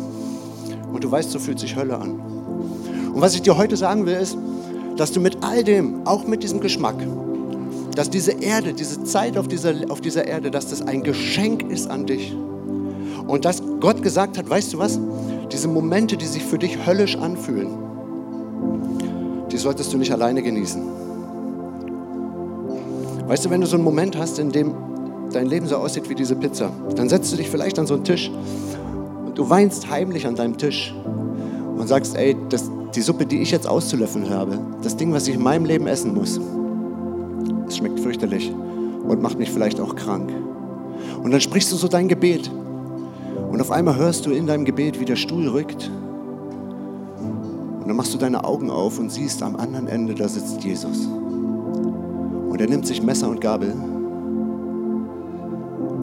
Und 0.93 1.03
du 1.03 1.11
weißt, 1.11 1.33
so 1.33 1.41
fühlt 1.41 1.59
sich 1.59 1.75
Hölle 1.75 1.99
an. 1.99 2.13
Und 3.13 3.21
was 3.21 3.35
ich 3.35 3.43
dir 3.43 3.57
heute 3.57 3.77
sagen 3.77 4.07
will, 4.07 4.15
ist, 4.15 4.39
dass 4.97 5.11
du 5.11 5.19
mit 5.19 5.39
all 5.43 5.65
dem, 5.65 6.07
auch 6.07 6.29
mit 6.29 6.45
diesem 6.45 6.61
Geschmack, 6.61 6.95
dass 7.97 8.09
diese 8.09 8.31
Erde, 8.41 8.73
diese 8.73 9.03
Zeit 9.03 9.37
auf 9.37 9.49
dieser, 9.49 9.75
auf 9.89 10.01
dieser 10.01 10.25
Erde, 10.25 10.53
dass 10.53 10.69
das 10.69 10.83
ein 10.83 11.03
Geschenk 11.03 11.69
ist 11.73 11.91
an 11.91 12.07
dich. 12.07 12.33
Und 13.27 13.45
dass 13.45 13.61
Gott 13.81 14.01
gesagt 14.01 14.39
hat, 14.39 14.49
weißt 14.49 14.75
du 14.75 14.79
was, 14.79 15.01
diese 15.51 15.67
Momente, 15.67 16.17
die 16.17 16.27
sich 16.27 16.45
für 16.45 16.59
dich 16.59 16.87
höllisch 16.87 17.17
anfühlen, 17.17 17.71
die 19.51 19.57
solltest 19.57 19.93
du 19.93 19.99
nicht 19.99 20.13
alleine 20.13 20.41
genießen. 20.41 21.08
Weißt 23.29 23.45
du, 23.45 23.51
wenn 23.51 23.61
du 23.61 23.67
so 23.67 23.77
einen 23.77 23.85
Moment 23.85 24.17
hast, 24.17 24.39
in 24.39 24.51
dem 24.51 24.75
dein 25.35 25.45
Leben 25.45 25.67
so 25.67 25.77
aussieht 25.77 26.09
wie 26.09 26.15
diese 26.15 26.35
Pizza, 26.35 26.73
dann 26.97 27.11
setzt 27.11 27.31
du 27.31 27.37
dich 27.37 27.51
vielleicht 27.51 27.79
an 27.79 27.87
so 27.87 27.93
einen 27.93 28.05
Tisch 28.05 28.31
und 29.27 29.37
du 29.37 29.51
weinst 29.51 29.91
heimlich 29.91 30.27
an 30.27 30.35
deinem 30.35 30.57
Tisch 30.57 30.95
und 31.77 31.87
sagst, 31.87 32.17
ey, 32.17 32.35
das, 32.49 32.71
die 32.95 33.03
Suppe, 33.03 33.27
die 33.27 33.43
ich 33.43 33.51
jetzt 33.51 33.67
auszulöffeln 33.67 34.31
habe, 34.31 34.59
das 34.83 34.97
Ding, 34.97 35.13
was 35.13 35.29
ich 35.29 35.35
in 35.35 35.43
meinem 35.43 35.67
Leben 35.67 35.87
essen 35.87 36.15
muss, 36.15 36.41
es 37.69 37.77
schmeckt 37.77 38.01
fürchterlich 38.01 38.51
und 39.07 39.21
macht 39.21 39.39
mich 39.39 39.51
vielleicht 39.51 39.79
auch 39.79 39.95
krank. 39.95 40.33
Und 41.23 41.31
dann 41.31 41.43
sprichst 41.43 41.71
du 41.71 41.77
so 41.77 41.87
dein 41.87 42.09
Gebet 42.09 42.51
und 43.51 43.61
auf 43.61 43.71
einmal 43.71 43.97
hörst 43.97 44.25
du 44.25 44.31
in 44.31 44.47
deinem 44.47 44.65
Gebet, 44.65 44.99
wie 45.01 45.05
der 45.05 45.17
Stuhl 45.17 45.49
rückt. 45.49 45.91
Und 47.19 47.87
dann 47.87 47.95
machst 47.95 48.15
du 48.15 48.19
deine 48.19 48.45
Augen 48.45 48.71
auf 48.71 48.99
und 48.99 49.13
siehst 49.13 49.43
am 49.43 49.55
anderen 49.57 49.87
Ende, 49.87 50.15
da 50.15 50.27
sitzt 50.29 50.65
Jesus. 50.65 51.07
Und 52.59 52.63
er 52.65 52.71
nimmt 52.71 52.89
sich 52.89 53.01
Messer 53.01 53.29
und 53.29 53.41
Gabel 53.41 53.71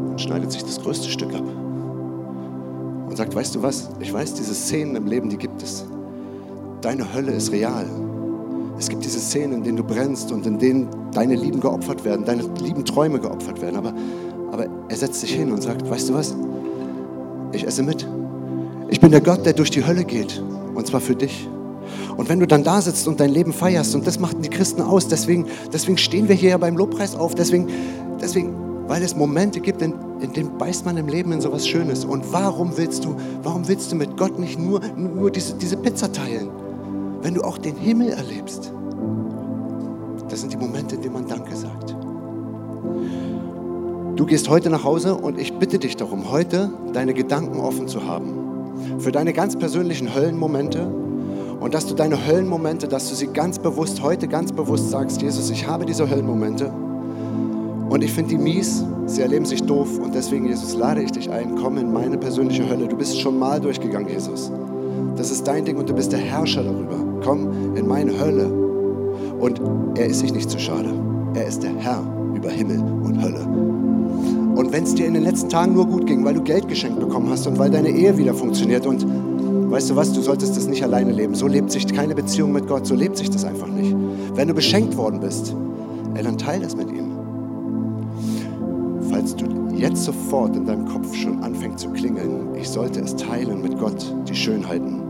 und 0.10 0.22
schneidet 0.22 0.54
sich 0.54 0.64
das 0.64 0.80
größte 0.82 1.10
Stück 1.10 1.36
ab. 1.36 1.44
Und 3.10 3.18
sagt, 3.18 3.36
weißt 3.36 3.56
du 3.56 3.62
was, 3.62 3.90
ich 4.00 4.14
weiß, 4.14 4.36
diese 4.36 4.54
Szenen 4.54 4.96
im 4.96 5.06
Leben, 5.06 5.28
die 5.28 5.36
gibt 5.36 5.62
es. 5.62 5.84
Deine 6.80 7.14
Hölle 7.14 7.34
ist 7.34 7.52
real. 7.52 7.86
Es 8.80 8.88
gibt 8.88 9.04
diese 9.04 9.20
Szenen, 9.20 9.56
in 9.56 9.64
denen 9.66 9.76
du 9.76 9.84
brennst 9.84 10.32
und 10.32 10.46
in 10.46 10.58
denen 10.58 10.88
deine 11.12 11.36
Lieben 11.36 11.60
geopfert 11.60 12.06
werden, 12.06 12.24
deine 12.24 12.44
lieben 12.62 12.86
Träume 12.86 13.20
geopfert 13.20 13.62
werden. 13.62 13.76
Aber, 13.76 13.94
aber 14.54 14.68
er 14.88 14.96
setzt 14.96 15.20
sich 15.20 15.34
hin 15.34 15.52
und 15.52 15.62
sagt, 15.62 15.90
weißt 15.90 16.08
du 16.08 16.14
was, 16.14 16.34
ich 17.52 17.68
esse 17.68 17.84
mit. 17.84 18.08
Ich 18.88 19.02
bin 19.02 19.12
der 19.12 19.20
Gott, 19.20 19.46
der 19.46 19.52
durch 19.52 19.72
die 19.72 19.86
Hölle 19.86 20.06
geht. 20.06 20.42
Und 20.74 20.88
zwar 20.88 21.02
für 21.02 21.18
dich. 21.18 21.50
Und 22.18 22.30
wenn 22.30 22.40
du 22.40 22.48
dann 22.48 22.64
da 22.64 22.82
sitzt 22.82 23.08
und 23.08 23.20
dein 23.20 23.30
Leben 23.32 23.54
feierst, 23.54 23.96
und 23.96 24.06
das 24.08 24.20
machten 24.20 24.42
die 24.42 24.50
Christen 24.50 24.82
aus, 24.82 25.08
deswegen, 25.08 25.46
deswegen 25.72 25.98
stehen 25.98 26.28
wir 26.28 26.36
hier 26.36 26.52
ja 26.52 26.58
beim 26.58 26.78
Lobpreis 26.78 27.16
auf, 27.16 27.36
deswegen, 27.36 27.68
deswegen, 28.22 28.56
weil 28.88 29.02
es 29.04 29.16
Momente 29.16 29.60
gibt, 29.60 29.82
in, 29.82 29.94
in 30.22 30.34
denen 30.34 30.58
beißt 30.58 30.86
man 30.86 30.98
im 30.98 31.08
Leben 31.08 31.32
in 31.32 31.42
sowas 31.42 31.68
Schönes. 31.68 32.06
Und 32.06 32.32
warum 32.32 32.78
willst 32.78 33.06
du, 33.06 33.16
warum 33.44 33.68
willst 33.68 33.92
du 33.92 33.96
mit 33.96 34.18
Gott 34.18 34.40
nicht 34.40 34.60
nur, 34.60 34.82
nur 34.96 35.32
diese, 35.32 35.56
diese 35.56 35.78
Pizza 35.78 36.12
teilen, 36.12 36.50
wenn 37.22 37.34
du 37.34 37.42
auch 37.42 37.58
den 37.58 37.76
Himmel 37.76 38.10
erlebst? 38.10 38.72
Das 40.30 40.42
sind 40.42 40.54
die 40.54 40.58
Momente, 40.58 40.96
in 40.96 41.02
denen 41.02 41.14
man 41.14 41.28
Danke 41.28 41.56
sagt. 41.56 41.96
Du 44.16 44.26
gehst 44.26 44.50
heute 44.50 44.70
nach 44.70 44.84
Hause 44.86 45.16
und 45.16 45.38
ich 45.38 45.54
bitte 45.54 45.78
dich 45.78 45.98
darum, 45.98 46.32
heute 46.32 46.72
deine 46.94 47.14
Gedanken 47.14 47.60
offen 47.60 47.88
zu 47.88 48.06
haben. 48.06 48.34
Für 49.00 49.12
deine 49.12 49.34
ganz 49.34 49.58
persönlichen 49.58 50.16
Höllenmomente 50.16 50.90
und 51.60 51.74
dass 51.74 51.88
du 51.88 51.96
deine 51.96 52.28
Höllenmomente, 52.28 52.88
dass 52.88 53.10
du 53.10 53.16
sie 53.16 53.28
ganz 53.28 53.60
bewusst, 53.60 54.02
heute 54.02 54.28
ganz 54.28 54.52
bewusst 54.52 54.90
sagst, 54.90 55.22
Jesus, 55.22 55.50
ich 55.50 55.68
habe 55.68 55.86
diese 55.86 56.10
Höllenmomente 56.10 56.72
und 57.90 58.04
ich 58.04 58.12
finde 58.12 58.32
die 58.32 58.38
mies, 58.38 58.84
sie 59.06 59.22
erleben 59.22 59.46
sich 59.46 59.64
doof 59.64 60.00
und 60.00 60.14
deswegen, 60.14 60.46
Jesus, 60.48 60.76
lade 60.76 61.02
ich 61.02 61.12
dich 61.12 61.30
ein, 61.30 61.56
komm 61.56 61.78
in 61.78 61.94
meine 61.94 62.18
persönliche 62.18 62.68
Hölle. 62.68 62.88
Du 62.88 62.98
bist 62.98 63.20
schon 63.20 63.40
mal 63.40 63.62
durchgegangen, 63.62 64.10
Jesus. 64.10 64.52
Das 65.16 65.32
ist 65.32 65.48
dein 65.48 65.64
Ding 65.64 65.78
und 65.78 65.90
du 65.90 65.94
bist 65.94 66.12
der 66.12 66.20
Herrscher 66.20 66.64
darüber. 66.64 66.98
Komm 67.24 67.76
in 67.76 67.88
meine 67.88 68.20
Hölle. 68.20 68.48
Und 69.40 69.62
er 69.96 70.08
ist 70.08 70.20
sich 70.20 70.34
nicht 70.34 70.50
zu 70.50 70.60
schade. 70.60 70.94
Er 71.36 71.46
ist 71.46 71.64
der 71.64 71.76
Herr 71.76 72.04
über 72.34 72.50
Himmel 72.50 72.80
und 72.80 73.22
Hölle. 73.22 73.46
Und 74.56 74.72
wenn 74.72 74.84
es 74.84 74.96
dir 74.96 75.06
in 75.06 75.14
den 75.14 75.24
letzten 75.24 75.50
Tagen 75.50 75.74
nur 75.74 75.86
gut 75.86 76.08
ging, 76.08 76.26
weil 76.26 76.34
du 76.34 76.42
Geld 76.42 76.68
geschenkt 76.68 77.00
bekommen 77.00 77.30
hast 77.30 77.46
und 77.46 77.60
weil 77.60 77.70
deine 77.70 77.90
Ehe 77.90 78.18
wieder 78.18 78.34
funktioniert 78.34 78.86
und 78.86 79.06
weißt 79.76 79.90
du 79.90 79.98
was, 79.98 80.14
du 80.14 80.22
solltest 80.22 80.56
das 80.56 80.68
nicht 80.68 80.84
alleine 80.84 81.12
leben. 81.12 81.36
So 81.36 81.48
lebt 81.48 81.70
sich 81.70 81.86
keine 81.86 82.16
Beziehung 82.16 82.54
mit 82.54 82.66
Gott, 82.66 82.88
so 82.88 82.96
lebt 82.96 83.18
sich 83.18 83.30
das 83.30 83.44
einfach 83.44 83.68
nicht. 83.68 83.94
Wenn 84.34 84.48
du 84.48 84.54
beschenkt 84.54 84.96
worden 84.96 85.20
bist, 85.20 85.54
ey, 86.14 86.24
dann 86.24 86.38
teil 86.38 86.62
das 86.62 86.78
mit 86.78 86.90
ihm. 86.90 87.12
Falls 89.10 89.36
du 89.36 89.46
jetzt 89.76 90.06
sofort 90.06 90.56
in 90.56 90.66
deinem 90.66 90.86
Kopf 90.86 91.14
schon 91.14 91.44
anfängt 91.44 91.78
zu 91.78 91.90
klingeln, 91.90 92.56
ich 92.56 92.70
sollte 92.70 93.02
es 93.02 93.18
teilen 93.18 93.62
mit 93.62 93.78
Gott, 93.78 94.16
die 94.30 94.36
Schönheiten, 94.36 95.02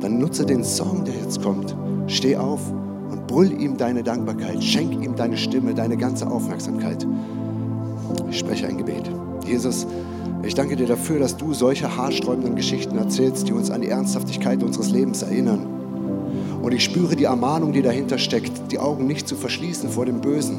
dann 0.00 0.18
nutze 0.18 0.44
den 0.44 0.62
Song, 0.62 1.06
der 1.06 1.14
jetzt 1.14 1.42
kommt. 1.42 1.74
Steh 2.06 2.36
auf 2.36 2.60
und 3.10 3.26
brüll 3.26 3.50
ihm 3.62 3.78
deine 3.78 4.02
Dankbarkeit, 4.02 4.62
schenk 4.62 4.92
ihm 5.02 5.16
deine 5.16 5.38
Stimme, 5.38 5.72
deine 5.72 5.96
ganze 5.96 6.30
Aufmerksamkeit. 6.30 7.06
Ich 8.28 8.40
spreche 8.40 8.66
ein 8.66 8.76
Gebet. 8.76 9.10
Jesus, 9.46 9.86
ich 10.44 10.54
danke 10.54 10.76
dir 10.76 10.86
dafür, 10.86 11.18
dass 11.18 11.36
du 11.36 11.54
solche 11.54 11.96
haarsträubenden 11.96 12.56
Geschichten 12.56 12.98
erzählst, 12.98 13.48
die 13.48 13.52
uns 13.52 13.70
an 13.70 13.80
die 13.80 13.88
Ernsthaftigkeit 13.88 14.62
unseres 14.62 14.90
Lebens 14.90 15.22
erinnern. 15.22 15.66
Und 16.62 16.72
ich 16.72 16.84
spüre 16.84 17.16
die 17.16 17.24
Ermahnung, 17.24 17.72
die 17.72 17.82
dahinter 17.82 18.18
steckt, 18.18 18.70
die 18.70 18.78
Augen 18.78 19.06
nicht 19.06 19.28
zu 19.28 19.34
verschließen 19.36 19.90
vor 19.90 20.06
dem 20.06 20.20
Bösen, 20.20 20.58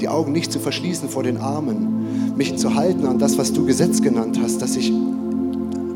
die 0.00 0.08
Augen 0.08 0.32
nicht 0.32 0.52
zu 0.52 0.58
verschließen 0.58 1.08
vor 1.08 1.22
den 1.22 1.36
Armen, 1.36 2.36
mich 2.36 2.56
zu 2.56 2.74
halten 2.74 3.06
an 3.06 3.18
das, 3.18 3.38
was 3.38 3.52
du 3.52 3.64
Gesetz 3.64 4.02
genannt 4.02 4.38
hast, 4.42 4.60
dass 4.60 4.76
ich 4.76 4.92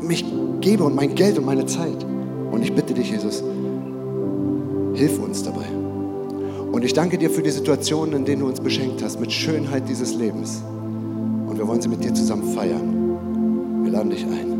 mich 0.01 0.25
gebe 0.61 0.83
und 0.83 0.95
mein 0.95 1.15
Geld 1.15 1.37
und 1.37 1.45
meine 1.45 1.65
Zeit. 1.65 2.05
Und 2.51 2.63
ich 2.63 2.73
bitte 2.73 2.93
dich, 2.93 3.11
Jesus, 3.11 3.43
hilf 4.93 5.19
uns 5.19 5.43
dabei. 5.43 5.65
Und 6.71 6.83
ich 6.85 6.93
danke 6.93 7.17
dir 7.17 7.29
für 7.29 7.41
die 7.41 7.51
Situationen, 7.51 8.15
in 8.15 8.25
denen 8.25 8.41
du 8.41 8.47
uns 8.47 8.59
beschenkt 8.59 9.03
hast, 9.03 9.19
mit 9.19 9.31
Schönheit 9.31 9.87
dieses 9.89 10.13
Lebens. 10.15 10.61
Und 11.47 11.57
wir 11.57 11.67
wollen 11.67 11.81
sie 11.81 11.89
mit 11.89 12.03
dir 12.03 12.13
zusammen 12.13 12.53
feiern. 12.53 12.98
Wir 13.89 13.97
laden 13.97 14.11
dich 14.11 14.23
ein. 14.23 14.58